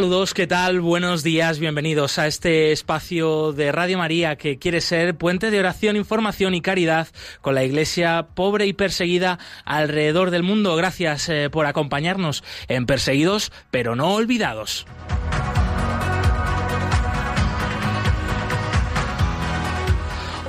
[0.00, 0.80] Saludos, ¿qué tal?
[0.80, 5.94] Buenos días, bienvenidos a este espacio de Radio María que quiere ser puente de oración,
[5.94, 7.08] información y caridad
[7.42, 10.74] con la Iglesia pobre y perseguida alrededor del mundo.
[10.74, 14.86] Gracias eh, por acompañarnos en Perseguidos pero no olvidados.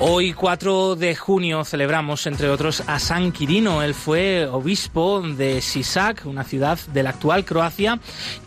[0.03, 3.83] Hoy, 4 de junio, celebramos, entre otros, a San Quirino.
[3.83, 7.99] Él fue obispo de Sisak, una ciudad de la actual Croacia,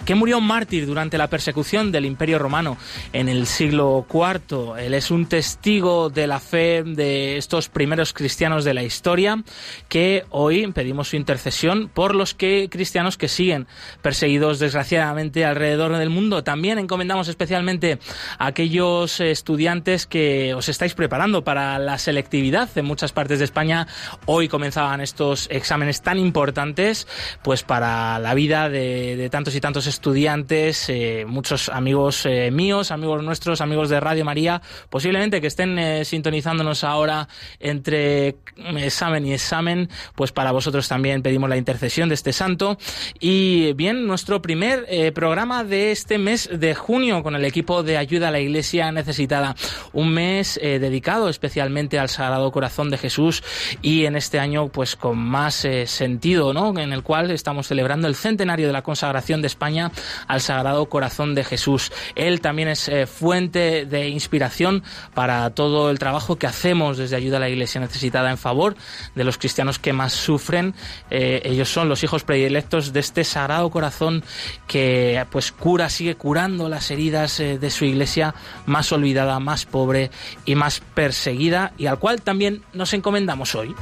[0.04, 2.76] que murió mártir durante la persecución del Imperio Romano
[3.12, 4.80] en el siglo IV.
[4.80, 9.44] Él es un testigo de la fe de estos primeros cristianos de la historia,
[9.88, 13.68] que hoy pedimos su intercesión por los que, cristianos que siguen
[14.02, 16.42] perseguidos desgraciadamente alrededor del mundo.
[16.42, 18.00] También encomendamos especialmente
[18.38, 23.86] a aquellos estudiantes que os estáis preparando para la selectividad en muchas partes de España.
[24.26, 27.06] Hoy comenzaban estos exámenes tan importantes,
[27.42, 33.22] pues para la vida de, tantos y tantos estudiantes, eh, muchos amigos eh, míos, amigos
[33.22, 37.28] nuestros, amigos de Radio María, posiblemente que estén eh, sintonizándonos ahora
[37.60, 38.36] entre
[38.76, 42.78] examen y examen, pues para vosotros también pedimos la intercesión de este santo.
[43.20, 48.28] Y bien, nuestro primer programa de este mes de junio con el equipo de ayuda
[48.28, 49.54] a la Iglesia necesitada,
[49.92, 53.42] un mes dedicado especialmente al Sagrado Corazón de Jesús
[53.82, 56.78] y en este año pues con más eh, sentido, ¿no?
[56.78, 59.90] En el cual estamos celebrando el centenario de la consagración de España
[60.28, 61.92] al Sagrado Corazón de Jesús.
[62.14, 64.82] Él también es eh, fuente de inspiración
[65.12, 68.76] para todo el trabajo que hacemos desde Ayuda a la Iglesia Necesitada en favor
[69.14, 70.74] de los cristianos que más sufren.
[71.10, 74.24] Eh, ellos son los hijos predilectos de este Sagrado Corazón
[74.68, 78.34] que pues cura, sigue curando las heridas de su iglesia
[78.66, 80.10] más olvidada, más pobre
[80.44, 83.74] y más perseguida seguida y al cual también nos encomendamos hoy.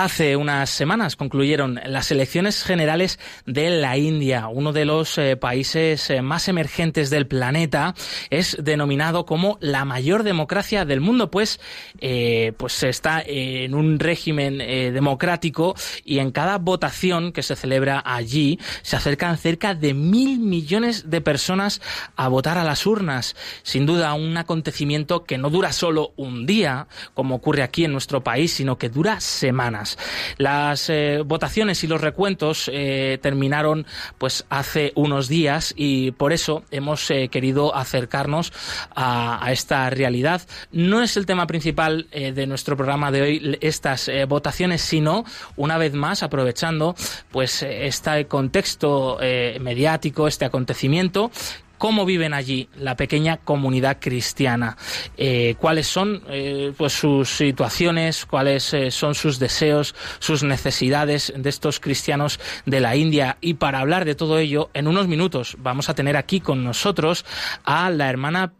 [0.00, 6.08] Hace unas semanas concluyeron las elecciones generales de la India, uno de los eh, países
[6.10, 7.96] eh, más emergentes del planeta.
[8.30, 11.58] Es denominado como la mayor democracia del mundo, pues,
[11.98, 18.60] eh, pues está en un régimen democrático y en cada votación que se celebra allí
[18.82, 21.80] se acercan cerca de mil millones de personas
[22.14, 23.34] a votar a las urnas.
[23.64, 28.22] Sin duda, un acontecimiento que no dura solo un día, como ocurre aquí en nuestro
[28.22, 29.87] país, sino que dura semanas.
[30.36, 33.86] Las eh, votaciones y los recuentos eh, terminaron
[34.18, 38.52] pues hace unos días y por eso hemos eh, querido acercarnos
[38.94, 40.42] a, a, esta realidad.
[40.72, 45.24] No es el tema principal de nuestro programa de hoy estas votaciones, sino
[45.56, 46.94] una vez más aprovechando
[47.30, 49.18] pues este contexto
[49.60, 51.30] mediático, este acontecimiento
[51.78, 54.76] cómo viven allí la pequeña comunidad cristiana,
[55.16, 61.48] eh, cuáles son eh, pues sus situaciones, cuáles eh, son sus deseos, sus necesidades de
[61.48, 63.38] estos cristianos de la India.
[63.40, 67.24] Y para hablar de todo ello, en unos minutos vamos a tener aquí con nosotros
[67.64, 68.52] a la hermana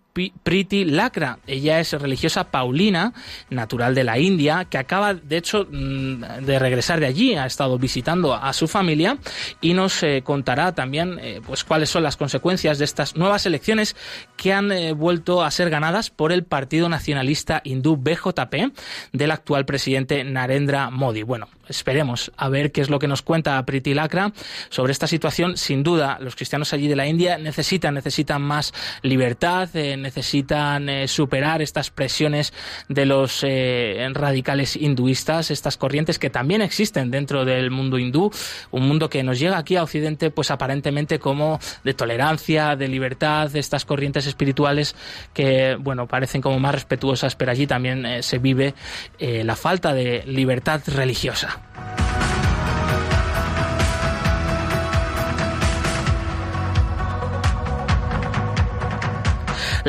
[0.42, 1.38] Priti Lakra.
[1.46, 3.12] Ella es religiosa paulina,
[3.50, 7.78] natural de la India, que acaba, de hecho, mm, de regresar de allí, ha estado
[7.78, 9.18] visitando a su familia
[9.60, 13.96] y nos eh, contará también eh, pues cuáles son las consecuencias de estas nuevas elecciones
[14.36, 18.72] que han eh, vuelto a ser ganadas por el Partido Nacionalista Hindú BJP
[19.12, 21.22] del actual presidente Narendra Modi.
[21.22, 24.32] Bueno, esperemos a ver qué es lo que nos cuenta Priti Lakra
[24.68, 25.56] sobre esta situación.
[25.56, 28.72] Sin duda, los cristianos allí de la India necesitan, necesitan más
[29.03, 29.68] libertad,
[30.89, 32.53] eh, superar estas presiones
[32.89, 38.31] de los eh, radicales hinduistas, estas corrientes que también existen dentro del mundo hindú,
[38.71, 43.55] un mundo que nos llega aquí a Occidente pues aparentemente como de tolerancia, de libertad,
[43.57, 44.95] estas corrientes espirituales
[45.33, 48.75] que bueno parecen como más respetuosas, pero allí también eh, se vive
[49.19, 52.08] la falta de libertad religiosa.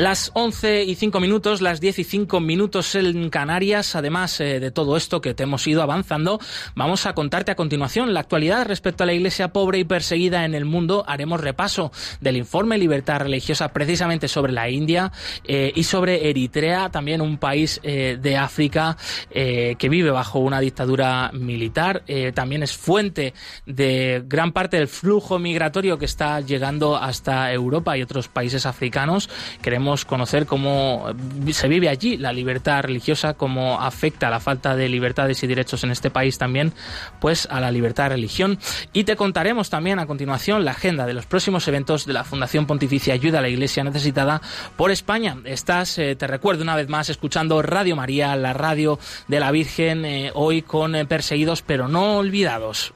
[0.00, 3.94] Las 11 y 5 minutos, las 10 y 5 minutos en Canarias.
[3.94, 6.40] Además eh, de todo esto que te hemos ido avanzando,
[6.74, 10.54] vamos a contarte a continuación la actualidad respecto a la iglesia pobre y perseguida en
[10.54, 11.04] el mundo.
[11.06, 15.12] Haremos repaso del informe Libertad Religiosa precisamente sobre la India
[15.44, 18.96] eh, y sobre Eritrea, también un país eh, de África
[19.30, 22.04] que vive bajo una dictadura militar.
[22.34, 23.34] también es fuente
[23.66, 29.28] de gran parte del flujo migratorio que está llegando hasta Europa y otros países africanos.
[29.60, 31.06] Queremos conocer cómo
[31.50, 35.90] se vive allí la libertad religiosa, cómo afecta la falta de libertades y derechos en
[35.90, 36.72] este país también,
[37.20, 38.58] pues a la libertad de religión.
[38.92, 42.66] Y te contaremos también a continuación la agenda de los próximos eventos de la Fundación
[42.66, 44.40] Pontificia Ayuda a la Iglesia Necesitada
[44.76, 45.36] por España.
[45.44, 48.98] Estás, eh, te recuerdo una vez más, escuchando Radio María, la radio
[49.28, 52.92] de la Virgen, eh, hoy con eh, perseguidos pero no olvidados.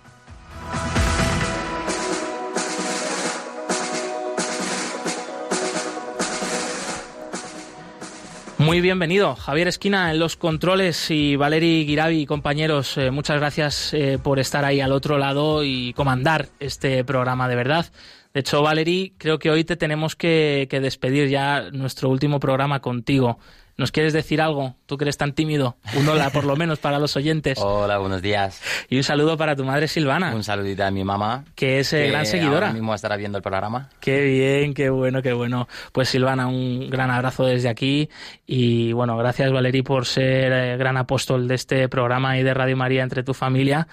[8.65, 14.19] Muy bienvenido, Javier Esquina en los controles y Valeri Giravi, compañeros, eh, muchas gracias eh,
[14.21, 17.93] por estar ahí al otro lado y comandar este programa de verdad.
[18.33, 23.39] De hecho, Valeri, creo que hoy te tenemos que despedir ya nuestro último programa contigo.
[23.77, 24.77] ¿Nos quieres decir algo?
[24.87, 25.77] Tú que eres tan tímido.
[25.97, 27.59] Un hola, por lo menos, para los oyentes.
[27.61, 28.63] Hola, buenos días.
[28.89, 30.33] Y un saludo para tu madre Silvana.
[30.33, 31.45] Un saludito a mi mamá.
[31.57, 32.69] Que es eh, gran seguidora.
[32.69, 33.89] Ahora mismo estará viendo el programa.
[33.99, 35.67] Qué bien, qué bueno, qué bueno.
[35.91, 38.09] Pues Silvana, un gran abrazo desde aquí.
[38.47, 42.77] Y bueno, gracias Valerí por ser eh, gran apóstol de este programa y de Radio
[42.77, 43.89] María entre tu familia.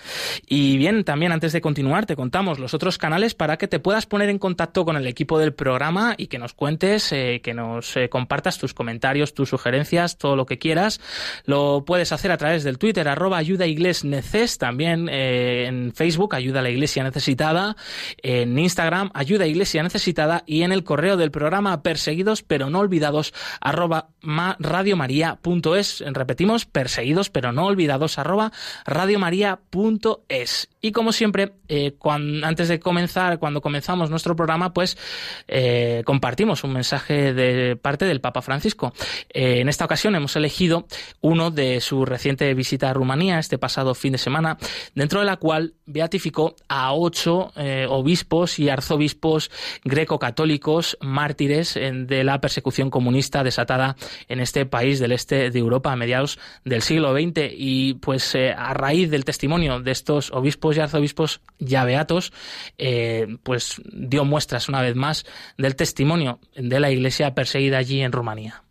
[0.45, 4.05] Y bien, también antes de continuar, te contamos los otros canales para que te puedas
[4.05, 7.95] poner en contacto con el equipo del programa y que nos cuentes, eh, que nos
[8.11, 9.70] compartas tus comentarios, tus sugerencias
[10.17, 10.99] todo lo que quieras.
[11.45, 13.65] Lo puedes hacer a través del Twitter, arroba ayuda
[14.03, 17.75] neces, también eh, en Facebook, ayuda a la iglesia necesitada,
[18.21, 23.33] en Instagram, ayuda iglesia necesitada y en el correo del programa perseguidos pero no olvidados,
[23.59, 26.03] arroba radiomaria.es.
[26.07, 28.51] Repetimos, perseguidos pero no olvidados, arroba
[28.85, 30.69] radiomaria.es.
[30.81, 31.95] Y como siempre, eh,
[32.43, 34.97] antes de comenzar, cuando comenzamos nuestro programa, pues
[35.47, 38.93] eh, compartimos un mensaje de parte del Papa Francisco.
[39.61, 40.87] En esta ocasión hemos elegido
[41.21, 44.57] uno de su reciente visita a Rumanía, este pasado fin de semana,
[44.95, 49.51] dentro de la cual beatificó a ocho eh, obispos y arzobispos
[49.83, 53.95] greco-católicos mártires de la persecución comunista desatada
[54.27, 57.51] en este país del este de Europa a mediados del siglo XX.
[57.53, 62.33] Y pues a raíz del testimonio de estos obispos y arzobispos ya beatos,
[62.77, 65.25] eh, pues dio muestras una vez más
[65.57, 68.63] del testimonio de la iglesia perseguida allí en Rumanía.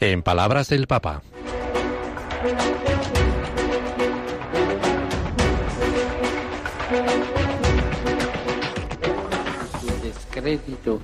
[0.00, 1.20] En palabras del Papa.
[10.00, 11.00] descrédito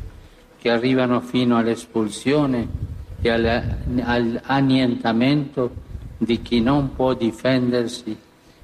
[0.58, 2.68] che arrivano fino all'espulsione
[3.20, 5.82] e all'annientamento
[6.16, 8.16] di chi non può difendersi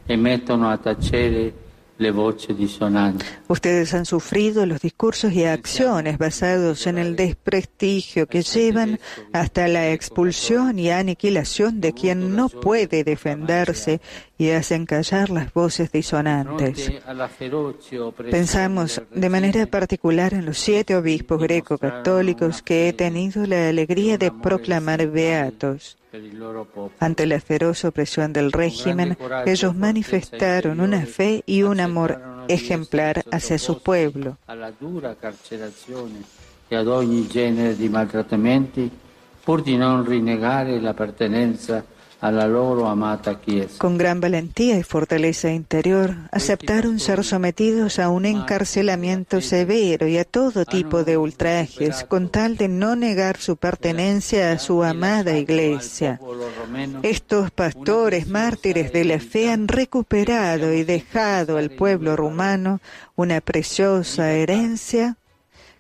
[0.07, 1.60] e mettono a tacere
[3.49, 8.99] Ustedes han sufrido los discursos y acciones basados en el desprestigio que llevan
[9.33, 14.01] hasta la expulsión y aniquilación de quien no puede defenderse
[14.39, 16.91] y hacen callar las voces disonantes.
[18.31, 24.33] Pensamos de manera particular en los siete obispos greco-católicos que he tenido la alegría de
[24.33, 26.00] proclamar beatos.
[26.99, 33.59] Ante la feroz opresión del régimen, ellos manifestaron una fe y un amor ejemplar hacia
[33.59, 34.37] su pueblo.
[36.69, 38.91] e ad ogni genere di maltrattamenti,
[39.43, 41.85] pur di non rinnegare la pertenenza
[43.79, 50.25] con gran valentía y fortaleza interior, aceptaron ser sometidos a un encarcelamiento severo y a
[50.25, 56.21] todo tipo de ultrajes, con tal de no negar su pertenencia a su amada iglesia.
[57.03, 62.81] Estos pastores mártires de la fe han recuperado y dejado al pueblo rumano
[63.17, 65.17] una preciosa herencia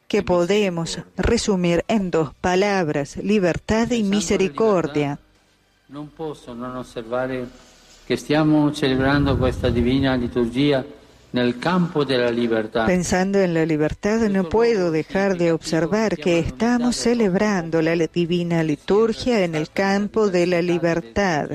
[0.08, 5.18] que podemos resumir en dos palabras, libertad y misericordia.
[5.90, 7.48] Non posso non osservare
[8.04, 10.84] che stiamo celebrando questa divina liturgia
[11.30, 12.84] nel campo della libertà.
[12.84, 19.42] Pensando en la libertad, no puedo dejar de observar que estamos celebrando la divina liturgia
[19.42, 21.50] en el campo de la libertad.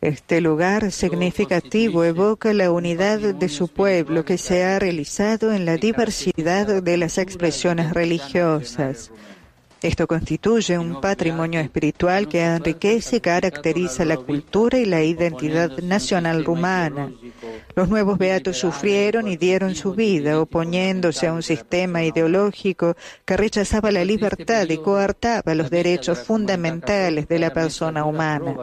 [0.00, 5.76] Este lugar significativo evoca la unidad de su pueblo que se ha realizado en la
[5.76, 9.10] diversidad de las expresiones religiosas.
[9.84, 16.42] Esto constituye un patrimonio espiritual que enriquece y caracteriza la cultura y la identidad nacional
[16.42, 17.12] rumana.
[17.76, 23.90] Los nuevos beatos sufrieron y dieron su vida, oponiéndose a un sistema ideológico que rechazaba
[23.90, 28.56] la libertad y coartaba los derechos fundamentales de la persona humana.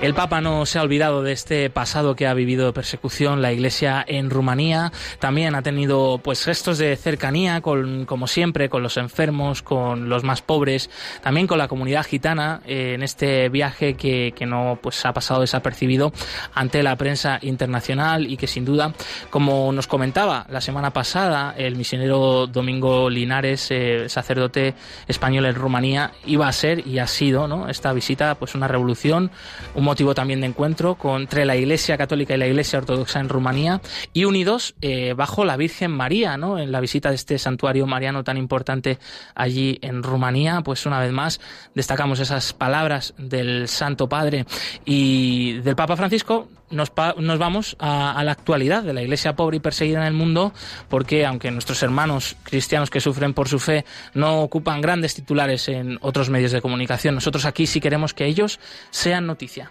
[0.00, 4.04] El Papa no se ha olvidado de este pasado que ha vivido persecución la Iglesia
[4.06, 4.92] en Rumanía.
[5.18, 10.22] También ha tenido pues gestos de cercanía con, como siempre, con los enfermos, con los
[10.22, 10.88] más pobres,
[11.20, 15.40] también con la comunidad gitana eh, en este viaje que, que, no pues ha pasado
[15.40, 16.12] desapercibido
[16.54, 18.94] ante la prensa internacional y que sin duda,
[19.30, 24.74] como nos comentaba la semana pasada el misionero Domingo Linares, eh, sacerdote
[25.08, 27.68] español en Rumanía, iba a ser y ha sido, ¿no?
[27.68, 29.32] Esta visita pues una revolución,
[29.74, 33.80] un motivo también de encuentro entre la Iglesia Católica y la Iglesia Ortodoxa en Rumanía
[34.12, 36.58] y unidos eh, bajo la Virgen María, ¿no?
[36.58, 38.98] En la visita de este santuario mariano tan importante
[39.34, 41.40] allí en Rumanía, pues una vez más
[41.74, 44.44] destacamos esas palabras del Santo Padre
[44.84, 46.48] y del Papa Francisco.
[46.70, 50.12] Nos, nos vamos a, a la actualidad de la Iglesia pobre y perseguida en el
[50.12, 50.52] mundo,
[50.90, 55.96] porque aunque nuestros hermanos cristianos que sufren por su fe no ocupan grandes titulares en
[56.02, 59.70] otros medios de comunicación, nosotros aquí sí queremos que ellos sean noticia.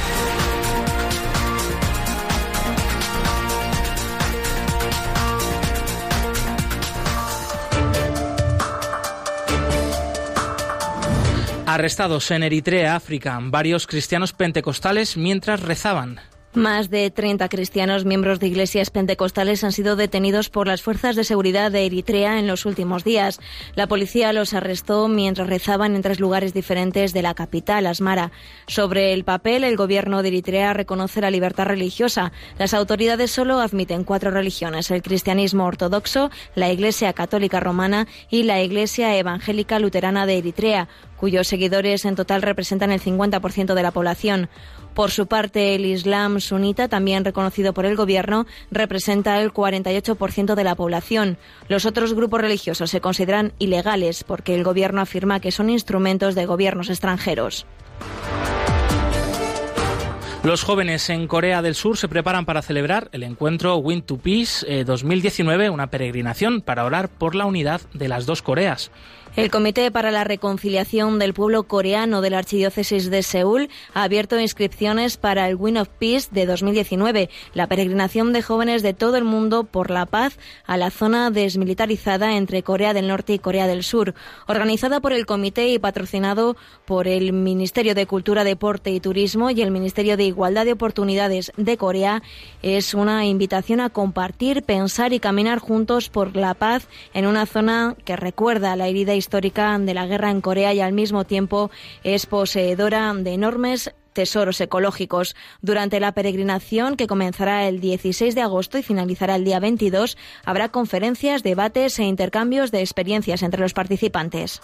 [11.73, 16.19] Arrestados en Eritrea, África, varios cristianos pentecostales mientras rezaban.
[16.53, 21.23] Más de 30 cristianos miembros de iglesias pentecostales han sido detenidos por las fuerzas de
[21.23, 23.39] seguridad de Eritrea en los últimos días.
[23.75, 28.33] La policía los arrestó mientras rezaban en tres lugares diferentes de la capital, Asmara.
[28.67, 32.33] Sobre el papel, el gobierno de Eritrea reconoce la libertad religiosa.
[32.59, 38.61] Las autoridades solo admiten cuatro religiones, el cristianismo ortodoxo, la Iglesia católica romana y la
[38.61, 40.89] Iglesia evangélica luterana de Eritrea
[41.21, 44.49] cuyos seguidores en total representan el 50% de la población.
[44.95, 50.63] Por su parte, el Islam sunita, también reconocido por el gobierno, representa el 48% de
[50.63, 51.37] la población.
[51.69, 56.47] Los otros grupos religiosos se consideran ilegales porque el gobierno afirma que son instrumentos de
[56.47, 57.67] gobiernos extranjeros.
[60.43, 64.83] Los jóvenes en Corea del Sur se preparan para celebrar el encuentro Win to Peace
[64.85, 68.89] 2019, una peregrinación para orar por la unidad de las dos Coreas.
[69.37, 74.37] El Comité para la Reconciliación del Pueblo Coreano de la Archidiócesis de Seúl ha abierto
[74.37, 79.23] inscripciones para el Win of Peace de 2019, la peregrinación de jóvenes de todo el
[79.23, 83.83] mundo por la paz a la zona desmilitarizada entre Corea del Norte y Corea del
[83.83, 84.15] Sur.
[84.47, 89.61] Organizada por el Comité y patrocinado por el Ministerio de Cultura, Deporte y Turismo y
[89.61, 92.21] el Ministerio de Igualdad de Oportunidades de Corea,
[92.61, 97.95] es una invitación a compartir, pensar y caminar juntos por la paz en una zona
[98.03, 101.71] que recuerda la herida histórica de la guerra en Corea y al mismo tiempo
[102.03, 105.35] es poseedora de enormes tesoros ecológicos.
[105.61, 110.69] Durante la peregrinación, que comenzará el 16 de agosto y finalizará el día 22, habrá
[110.69, 114.61] conferencias, debates e intercambios de experiencias entre los participantes.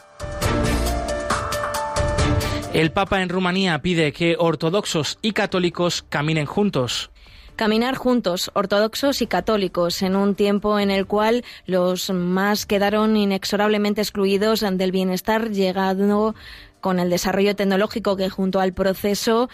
[2.73, 7.09] El Papa en Rumanía pide que ortodoxos y católicos caminen juntos.
[7.57, 13.99] Caminar juntos, ortodoxos y católicos, en un tiempo en el cual los más quedaron inexorablemente
[13.99, 16.35] excluidos del bienestar, llegado
[16.81, 19.49] con el desarrollo tecnológico que junto al proceso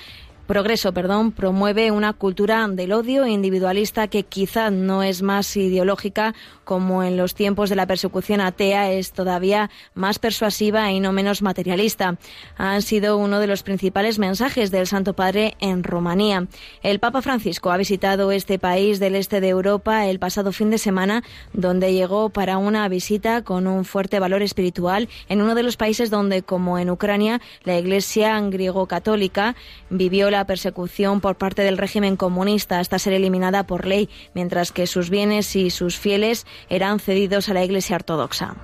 [0.47, 6.33] progreso, perdón, promueve una cultura del odio individualista que quizá no es más ideológica
[6.63, 11.41] como en los tiempos de la persecución atea es todavía más persuasiva y no menos
[11.41, 12.17] materialista.
[12.57, 16.47] Han sido uno de los principales mensajes del Santo Padre en Rumanía.
[16.81, 20.77] El Papa Francisco ha visitado este país del este de Europa el pasado fin de
[20.77, 21.23] semana,
[21.53, 26.09] donde llegó para una visita con un fuerte valor espiritual en uno de los países
[26.09, 29.55] donde, como en Ucrania, la Iglesia griego-católica
[29.89, 34.87] vivió la persecución por parte del régimen comunista hasta ser eliminada por ley, mientras que
[34.87, 38.55] sus bienes y sus fieles eran cedidos a la Iglesia Ortodoxa.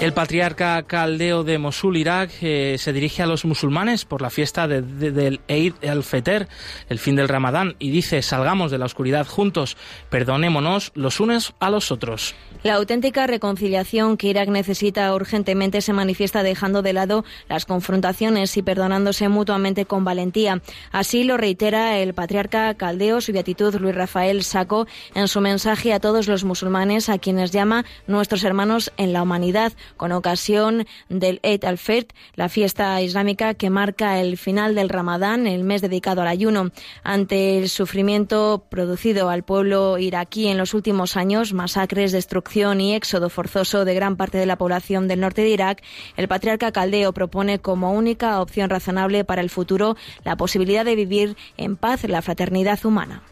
[0.00, 4.68] El patriarca caldeo de Mosul, Irak, eh, se dirige a los musulmanes por la fiesta
[4.68, 6.46] del Eid al-Fitr,
[6.88, 9.76] el fin del Ramadán, y dice, salgamos de la oscuridad juntos,
[10.08, 12.36] perdonémonos los unos a los otros.
[12.62, 18.62] La auténtica reconciliación que Irak necesita urgentemente se manifiesta dejando de lado las confrontaciones y
[18.62, 20.62] perdonándose mutuamente con valentía.
[20.92, 24.86] Así lo reitera el patriarca caldeo, su beatitud Luis Rafael Saco,
[25.16, 29.72] en su mensaje a todos los musulmanes, a quienes llama nuestros hermanos en la humanidad
[29.96, 35.64] con ocasión del Eid al-Fitr, la fiesta islámica que marca el final del Ramadán, el
[35.64, 36.70] mes dedicado al ayuno.
[37.02, 43.30] Ante el sufrimiento producido al pueblo iraquí en los últimos años, masacres, destrucción y éxodo
[43.30, 45.82] forzoso de gran parte de la población del norte de Irak,
[46.16, 51.36] el patriarca caldeo propone como única opción razonable para el futuro la posibilidad de vivir
[51.56, 53.22] en paz la fraternidad humana.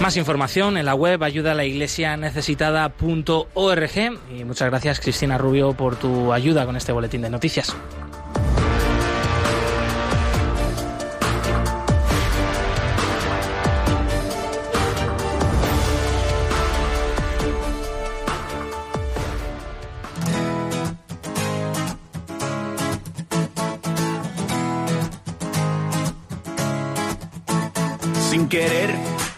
[0.00, 2.16] Más información en la web ayuda a la iglesia
[4.34, 7.76] y muchas gracias Cristina Rubio por tu ayuda con este boletín de noticias.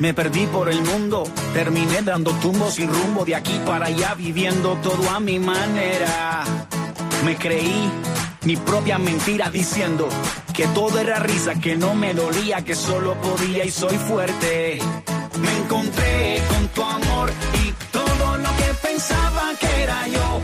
[0.02, 1.22] Me perdí por el mundo,
[1.54, 6.42] terminé dando tumbos sin rumbo de aquí para allá, viviendo todo a mi manera.
[7.24, 7.88] Me creí
[8.42, 10.08] mi propia mentira diciendo
[10.52, 14.80] que todo era risa, que no me dolía, que solo podía y soy fuerte.
[15.40, 17.30] Me encontré con tu amor
[17.64, 20.40] y todo lo que pensaba que era yo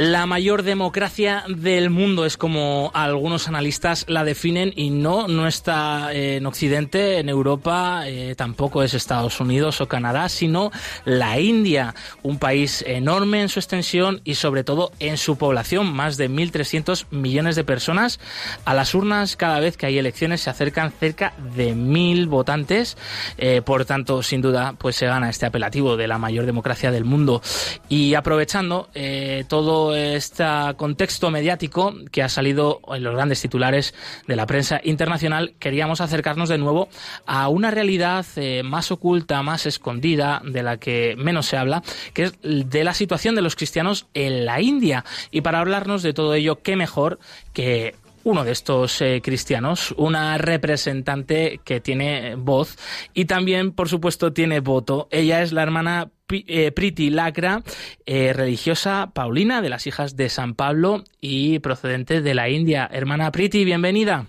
[0.00, 6.12] La mayor democracia del mundo es como algunos analistas la definen y no, no está
[6.12, 10.70] en Occidente, en Europa, eh, tampoco es Estados Unidos o Canadá, sino
[11.04, 16.16] la India, un país enorme en su extensión y sobre todo en su población, más
[16.16, 18.20] de 1.300 millones de personas.
[18.64, 22.96] A las urnas cada vez que hay elecciones se acercan cerca de 1.000 votantes,
[23.36, 27.04] eh, por tanto, sin duda, pues se gana este apelativo de la mayor democracia del
[27.04, 27.42] mundo.
[27.88, 30.44] Y aprovechando eh, todo este
[30.76, 33.94] contexto mediático que ha salido en los grandes titulares
[34.26, 36.88] de la prensa internacional, queríamos acercarnos de nuevo
[37.26, 42.24] a una realidad eh, más oculta, más escondida, de la que menos se habla, que
[42.24, 45.04] es de la situación de los cristianos en la India.
[45.30, 47.18] Y para hablarnos de todo ello, qué mejor
[47.52, 52.76] que uno de estos eh, cristianos, una representante que tiene voz
[53.14, 55.08] y también, por supuesto, tiene voto.
[55.10, 57.62] Ella es la hermana eh, Priti Lacra,
[58.06, 62.88] eh, religiosa paulina de las hijas de San Pablo y procedente de la India.
[62.92, 64.26] Hermana Priti, bienvenida.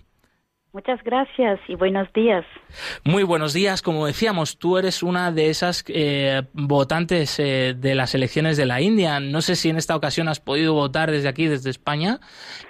[0.72, 2.46] Muchas gracias y buenos días.
[3.04, 3.82] Muy buenos días.
[3.82, 8.80] Como decíamos, tú eres una de esas eh, votantes eh, de las elecciones de la
[8.80, 9.20] India.
[9.20, 12.20] No sé si en esta ocasión has podido votar desde aquí, desde España,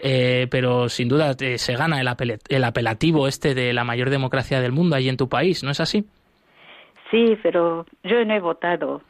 [0.02, 4.10] eh, pero sin duda te- se gana el, apel- el apelativo este de la mayor
[4.10, 6.06] democracia del mundo ahí en tu país, ¿no es así?
[7.12, 9.02] Sí, pero yo no he votado.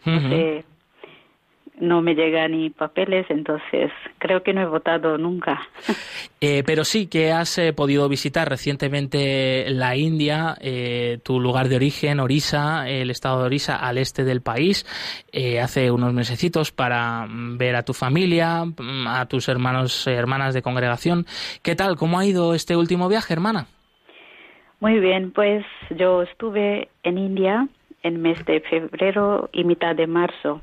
[1.79, 5.61] No me llegan ni papeles, entonces creo que no he votado nunca.
[6.41, 11.75] Eh, pero sí que has eh, podido visitar recientemente la India, eh, tu lugar de
[11.75, 14.85] origen, Orissa, el estado de Orissa, al este del país,
[15.33, 20.11] eh, hace unos mesecitos para mm, ver a tu familia, mm, a tus hermanos y
[20.11, 21.25] hermanas de congregación.
[21.61, 21.97] ¿Qué tal?
[21.97, 23.67] ¿Cómo ha ido este último viaje, hermana?
[24.79, 27.67] Muy bien, pues yo estuve en India
[28.03, 30.61] en mes de febrero y mitad de marzo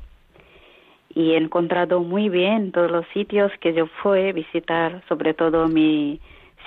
[1.17, 5.67] y he encontrado muy bien todos los sitios que yo fui a visitar, sobre todo
[5.67, 6.19] mi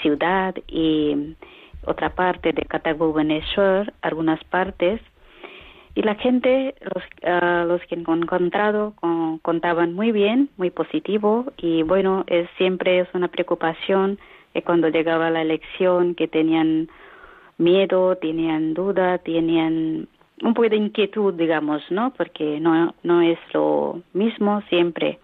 [0.03, 1.37] ciudad y
[1.87, 5.01] otra parte de Kataguboneshwar, algunas partes.
[5.95, 11.47] Y la gente, los, ah, los que he encontrado, con- contaban muy bien, muy positivo.
[11.57, 14.19] Y bueno, es, siempre es una preocupación
[14.53, 16.89] que cuando llegaba la elección, que tenían
[17.57, 20.09] miedo, tenían duda, tenían
[20.43, 22.13] un poco de inquietud, digamos, ¿no?
[22.13, 25.19] Porque no, no es lo mismo siempre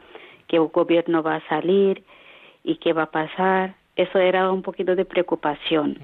[0.46, 2.02] que el gobierno va a salir
[2.62, 3.74] y qué va a pasar.
[3.96, 5.98] Eso era un poquito de preocupación.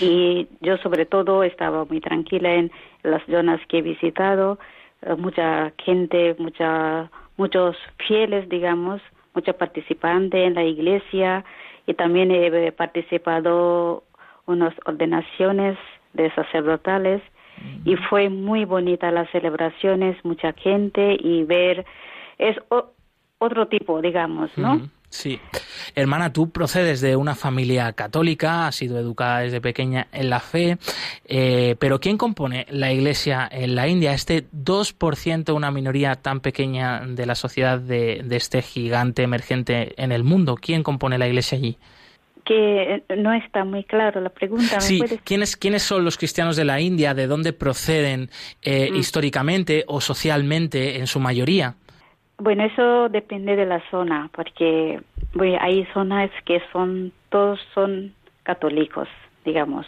[0.00, 2.70] Y yo sobre todo estaba muy tranquila en
[3.02, 4.58] las zonas que he visitado,
[5.02, 9.00] eh, mucha gente, mucha, muchos fieles, digamos,
[9.34, 11.44] muchos participantes en la iglesia
[11.86, 14.04] y también he participado
[14.46, 15.78] unas ordenaciones
[16.12, 17.22] de sacerdotales
[17.84, 21.84] y fue muy bonita las celebraciones, mucha gente y ver
[22.38, 22.56] es
[23.38, 24.88] otro tipo, digamos, ¿no?
[25.12, 25.38] Sí.
[25.94, 30.78] Hermana, tú procedes de una familia católica, has sido educada desde pequeña en la fe,
[31.26, 34.14] eh, pero ¿quién compone la Iglesia en la India?
[34.14, 40.24] Este 2%, una minoría tan pequeña de la sociedad de, este gigante emergente en el
[40.24, 41.76] mundo, ¿quién compone la Iglesia allí?
[42.44, 44.80] Que no está muy claro la pregunta.
[44.80, 47.14] sí, ¿quiénes, ¿quiénes son los cristianos de la India?
[47.14, 48.30] ¿De dónde proceden
[48.62, 48.96] eh, mm.
[48.96, 51.74] históricamente o socialmente en su mayoría?
[52.38, 55.00] Bueno, eso depende de la zona, porque
[55.60, 59.08] hay zonas que son, todos son católicos,
[59.44, 59.86] digamos,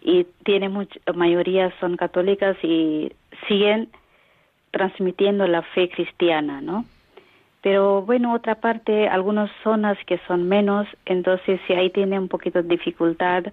[0.00, 3.10] y tiene mucha mayoría son católicas y
[3.48, 3.88] siguen
[4.70, 6.84] transmitiendo la fe cristiana, ¿no?
[7.64, 12.62] Pero bueno, otra parte, algunas zonas que son menos, entonces sí ahí tiene un poquito
[12.62, 13.44] de dificultad,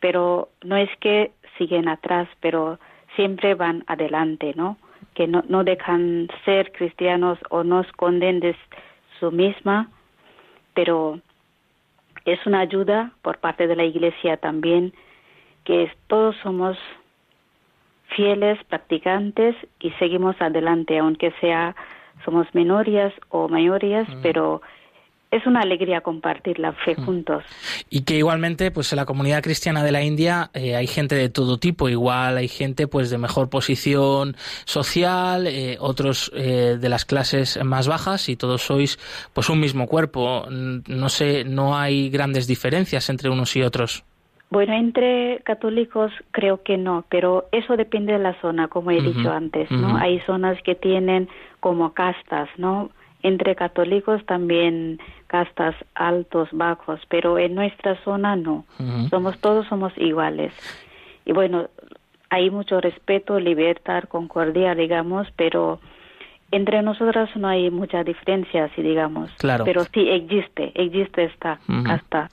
[0.00, 2.80] pero no es que siguen atrás, pero
[3.14, 4.76] siempre van adelante, ¿no?
[5.14, 8.56] que no, no dejan ser cristianos o no esconden de
[9.20, 9.88] su misma,
[10.74, 11.20] pero
[12.24, 14.92] es una ayuda por parte de la Iglesia también,
[15.62, 16.76] que todos somos
[18.16, 21.76] fieles, practicantes y seguimos adelante, aunque sea
[22.24, 24.22] somos minorías o mayorías, mm.
[24.22, 24.62] pero
[25.34, 27.04] es una alegría compartir la fe mm.
[27.04, 27.44] juntos.
[27.90, 31.28] Y que igualmente, pues en la comunidad cristiana de la India eh, hay gente de
[31.28, 37.04] todo tipo, igual hay gente pues de mejor posición social, eh, otros eh, de las
[37.04, 38.98] clases más bajas y todos sois
[39.32, 40.46] pues un mismo cuerpo.
[40.48, 44.04] No sé, no hay grandes diferencias entre unos y otros.
[44.50, 49.32] Bueno, entre católicos creo que no, pero eso depende de la zona, como he dicho
[49.32, 49.96] antes, ¿no?
[49.96, 51.28] Hay zonas que tienen
[51.60, 52.90] como castas, ¿no?
[53.24, 58.66] entre católicos también castas altos, bajos, pero en nuestra zona no.
[59.08, 60.52] Somos todos somos iguales.
[61.24, 61.68] Y bueno,
[62.28, 65.80] hay mucho respeto, libertad, concordia, digamos, pero
[66.54, 69.30] entre nosotras no hay mucha diferencia, si digamos.
[69.38, 69.64] Claro.
[69.64, 72.30] Pero sí existe, existe esta hasta.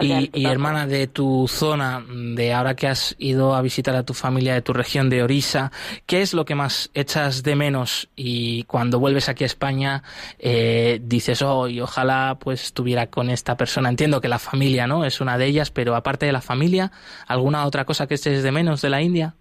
[0.00, 4.54] Y, hermana de tu zona, de ahora que has ido a visitar a tu familia
[4.54, 5.72] de tu región de Orisa,
[6.06, 8.08] ¿qué es lo que más echas de menos?
[8.16, 10.02] Y cuando vuelves aquí a España,
[10.38, 13.88] eh, dices, oh, y ojalá pues estuviera con esta persona.
[13.88, 15.04] Entiendo que la familia, ¿no?
[15.04, 16.92] Es una de ellas, pero aparte de la familia,
[17.26, 19.34] ¿alguna otra cosa que eches de menos de la India?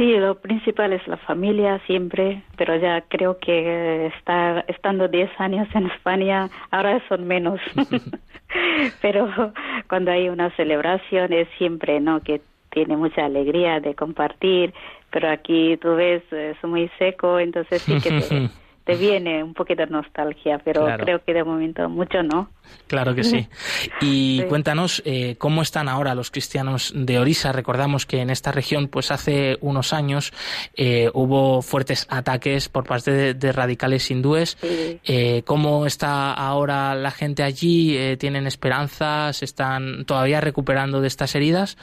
[0.00, 5.68] Sí, lo principal es la familia siempre, pero ya creo que está, estando 10 años
[5.74, 7.60] en España, ahora son menos.
[9.02, 9.52] pero
[9.90, 12.22] cuando hay una celebración es siempre, ¿no?
[12.22, 14.72] Que tiene mucha alegría de compartir,
[15.10, 18.48] pero aquí tú ves, es muy seco, entonces sí que te,
[18.84, 22.48] te viene un poquito de nostalgia, pero creo que de momento mucho no.
[22.86, 23.46] Claro que sí.
[24.00, 27.52] Y cuéntanos eh, cómo están ahora los cristianos de Orisa.
[27.52, 30.32] Recordamos que en esta región, pues hace unos años
[30.76, 34.56] eh, hubo fuertes ataques por parte de, radicales hindúes.
[34.62, 38.16] Eh, ¿Cómo está ahora la gente allí?
[38.16, 39.42] ¿Tienen esperanzas?
[39.42, 41.76] ¿Están todavía recuperando de estas heridas?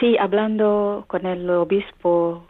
[0.00, 2.46] Sí, hablando con el obispo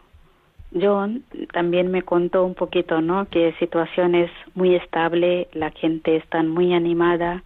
[0.79, 3.25] John también me contó un poquito, ¿no?
[3.29, 7.43] Que situación es muy estable, la gente está muy animada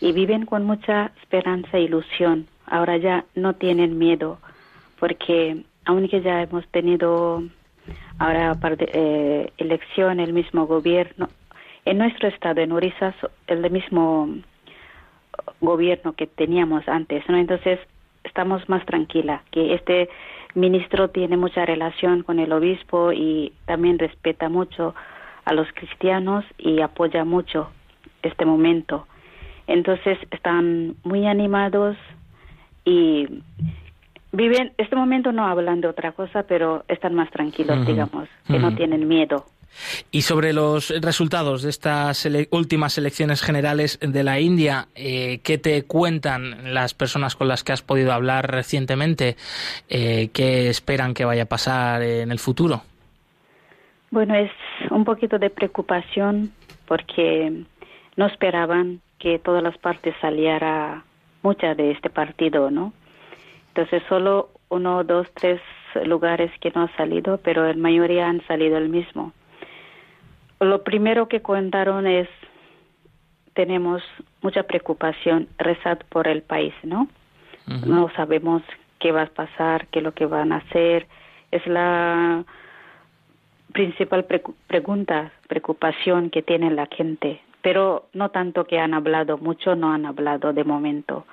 [0.00, 2.46] y viven con mucha esperanza e ilusión.
[2.66, 4.38] Ahora ya no tienen miedo,
[4.98, 7.42] porque aunque ya hemos tenido
[8.18, 11.28] ahora eh, elección, el mismo gobierno,
[11.84, 13.14] en nuestro estado, en Orissa,
[13.46, 14.28] el mismo
[15.60, 17.36] gobierno que teníamos antes, ¿no?
[17.36, 17.78] Entonces
[18.24, 20.08] estamos más tranquila, que este
[20.56, 24.94] ministro tiene mucha relación con el obispo y también respeta mucho
[25.44, 27.70] a los cristianos y apoya mucho
[28.22, 29.06] este momento.
[29.66, 31.96] Entonces están muy animados
[32.84, 33.28] y
[34.32, 38.74] viven, este momento no hablan de otra cosa, pero están más tranquilos, digamos, que no
[38.74, 39.44] tienen miedo.
[40.10, 45.84] Y sobre los resultados de estas últimas elecciones generales de la India, eh, ¿qué te
[45.84, 49.36] cuentan las personas con las que has podido hablar recientemente?
[49.88, 52.82] Eh, ¿Qué esperan que vaya a pasar en el futuro?
[54.10, 54.50] Bueno, es
[54.90, 56.52] un poquito de preocupación
[56.86, 57.64] porque
[58.16, 61.04] no esperaban que todas las partes saliera
[61.42, 62.92] mucha de este partido, ¿no?
[63.68, 65.60] Entonces solo uno, dos, tres
[66.04, 69.32] lugares que no han salido, pero en mayoría han salido el mismo
[70.60, 72.28] lo primero que contaron es
[73.54, 74.02] tenemos
[74.42, 77.08] mucha preocupación, rezar por el país, ¿no?
[77.84, 78.62] No sabemos
[79.00, 81.08] qué va a pasar, qué es lo que van a hacer.
[81.50, 82.44] Es la
[83.72, 84.26] principal
[84.68, 87.40] pregunta, preocupación que tiene la gente.
[87.62, 91.26] Pero no tanto que han hablado, mucho no han hablado de momento.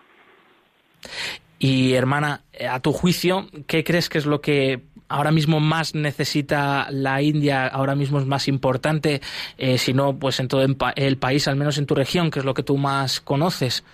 [1.60, 4.82] Y hermana, a tu juicio, ¿qué crees que es lo que
[5.14, 9.22] ahora mismo más necesita la India, ahora mismo es más importante,
[9.60, 12.46] eh, si no, pues en todo el país, al menos en tu región, que es
[12.46, 13.86] lo que tú más conoces?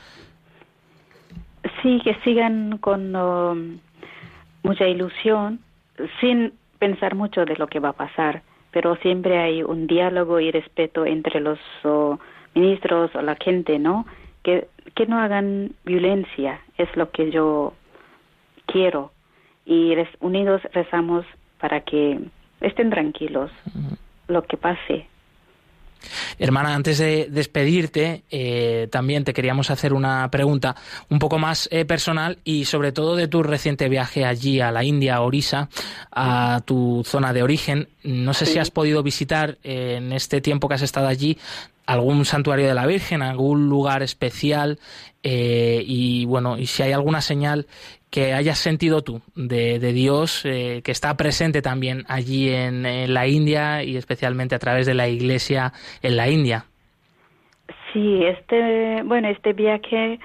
[1.82, 3.80] Sí, que sigan con um,
[4.64, 5.60] mucha ilusión,
[6.22, 10.52] sin pensar mucho de lo que va a pasar, pero siempre hay un diálogo y
[10.52, 11.60] respeto entre los
[12.56, 14.06] ministros o la gente, ¿no?
[14.42, 17.74] Que, que no hagan violencia, es lo que yo
[18.68, 19.12] quiero
[19.70, 21.26] y unidos rezamos
[21.62, 22.20] para que
[22.60, 23.52] estén tranquilos,
[24.28, 25.06] lo que pase.
[26.40, 30.76] Hermana, antes de despedirte, eh, también te queríamos hacer una pregunta
[31.10, 34.84] un poco más eh, personal y sobre todo de tu reciente viaje allí a la
[34.84, 35.70] India, a Orisa,
[36.12, 37.90] a tu zona de origen.
[38.04, 41.38] No sé si has podido visitar eh, en este tiempo que has estado allí
[41.86, 44.80] algún santuario de la Virgen, algún lugar especial
[45.22, 47.68] y bueno, y si hay alguna señal
[48.10, 53.84] que hayas sentido tú de, Dios eh, que está presente también allí en, la India
[53.84, 56.66] y especialmente a través de la iglesia en la India.
[57.94, 60.20] Sí, este, bueno, este viaje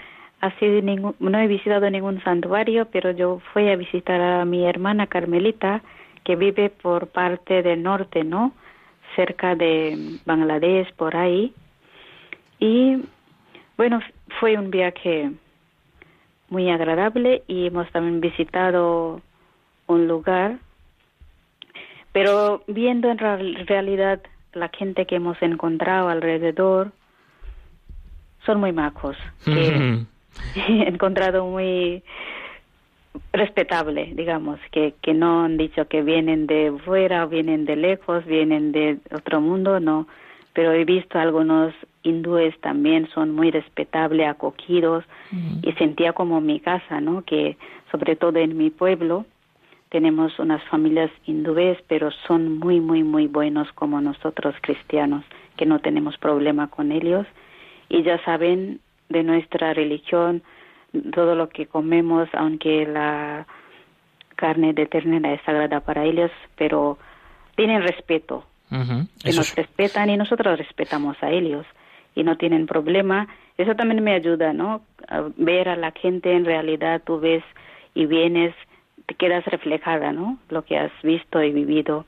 [0.59, 5.07] sido ningún, no he visitado ningún santuario, pero yo fui a visitar a mi hermana
[5.07, 5.83] Carmelita
[6.25, 8.53] que vive por parte del norte, ¿no?
[9.16, 11.53] Cerca de Bangladesh, por ahí.
[12.59, 12.99] Y
[13.77, 14.01] bueno,
[14.40, 15.31] fue un viaje
[16.54, 19.20] muy agradable y hemos también visitado
[19.88, 20.58] un lugar,
[22.12, 26.92] pero viendo en realidad la gente que hemos encontrado alrededor,
[28.46, 30.06] son muy majos, he
[30.88, 32.04] encontrado muy
[33.32, 38.70] respetable, digamos, que, que no han dicho que vienen de fuera, vienen de lejos, vienen
[38.70, 40.06] de otro mundo, no,
[40.52, 45.04] pero he visto algunos hindúes también son muy respetables, acogidos
[45.62, 47.22] y sentía como mi casa, ¿no?
[47.22, 47.56] Que
[47.90, 49.24] sobre todo en mi pueblo
[49.88, 55.24] tenemos unas familias hindúes, pero son muy, muy, muy buenos como nosotros cristianos,
[55.56, 57.26] que no tenemos problema con ellos.
[57.88, 60.42] Y ya saben de nuestra religión
[61.12, 63.46] todo lo que comemos, aunque la
[64.36, 66.98] carne de ternera es sagrada para ellos, pero
[67.56, 71.64] tienen respeto, que nos respetan y nosotros respetamos a ellos
[72.14, 73.29] y no tienen problema.
[73.59, 74.83] Eso también me ayuda, ¿no?
[75.09, 77.44] A ver a la gente en realidad, tú ves
[77.94, 78.55] y vienes,
[79.07, 80.38] te quedas reflejada, ¿no?
[80.48, 82.07] Lo que has visto y vivido.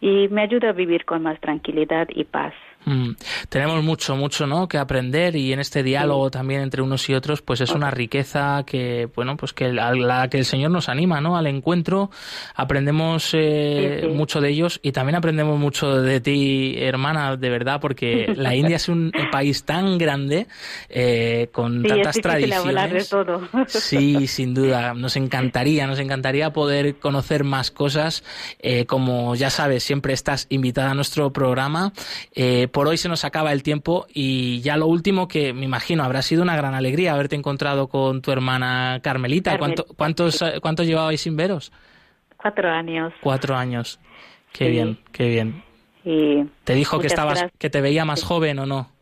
[0.00, 2.54] Y me ayuda a vivir con más tranquilidad y paz.
[2.88, 3.16] Mm.
[3.50, 4.66] Tenemos mucho, mucho, ¿no?
[4.66, 8.64] Que aprender y en este diálogo también entre unos y otros, pues es una riqueza
[8.66, 11.36] que, bueno, pues que la, que el Señor nos anima, ¿no?
[11.36, 12.10] Al encuentro
[12.54, 18.32] aprendemos eh, mucho de ellos y también aprendemos mucho de ti, hermana, de verdad, porque
[18.36, 20.46] la India es un país tan grande
[20.88, 23.10] eh, con tantas tradiciones.
[23.66, 24.94] Sí, sin duda.
[24.94, 28.24] Nos encantaría, nos encantaría poder conocer más cosas.
[28.60, 31.92] Eh, como ya sabes, siempre estás invitada a nuestro programa
[32.78, 36.22] por hoy se nos acaba el tiempo y ya lo último que me imagino habrá
[36.22, 39.58] sido una gran alegría haberte encontrado con tu hermana Carmelita.
[39.58, 41.72] ¿Cuánto, cuántos, ¿Cuántos llevabais sin veros?
[42.36, 43.12] Cuatro años.
[43.20, 43.98] Cuatro años.
[44.52, 45.64] Qué bien, qué bien.
[46.62, 48.92] ¿Te dijo que estabas, que te veía más joven o no?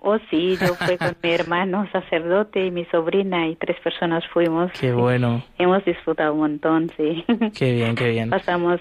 [0.00, 4.70] Oh, sí, yo fui con mi hermano sacerdote y mi sobrina y tres personas fuimos.
[4.78, 5.42] Qué bueno.
[5.58, 7.24] Hemos disfrutado un montón, sí.
[7.58, 8.28] Qué bien, qué bien.
[8.28, 8.78] Pasamos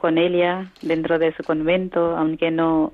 [0.00, 2.92] con ella dentro de su convento, aunque no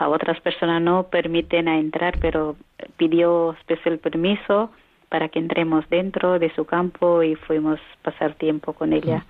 [0.00, 2.56] a otras personas no permiten a entrar, pero
[2.96, 4.70] pidió especial permiso
[5.10, 9.24] para que entremos dentro de su campo y fuimos a pasar tiempo con ella.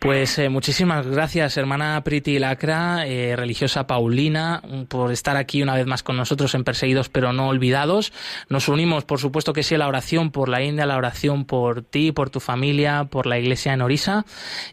[0.00, 5.86] Pues eh, muchísimas gracias, hermana Priti Lacra, eh, religiosa Paulina, por estar aquí una vez
[5.86, 8.12] más con nosotros en Perseguidos pero no olvidados.
[8.48, 11.82] Nos unimos, por supuesto que sí, a la oración por la India, la oración por
[11.82, 14.24] ti, por tu familia, por la iglesia en Orisa.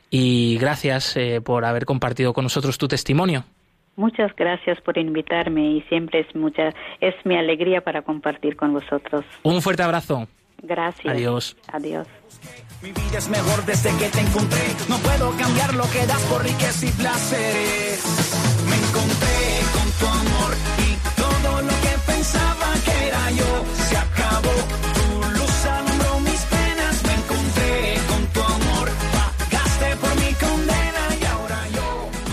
[0.09, 3.45] Y gracias eh, por haber compartido con nosotros tu testimonio.
[3.95, 9.25] Muchas gracias por invitarme y siempre es mucha es mi alegría para compartir con vosotros.
[9.43, 10.27] Un fuerte abrazo.
[10.63, 11.13] Gracias.
[11.13, 11.57] Adiós.
[11.71, 12.07] Adiós.
[12.81, 14.61] Mi vida es mejor desde que te encontré.
[14.89, 18.60] No puedo cambiar lo que das por riqueza y placeres.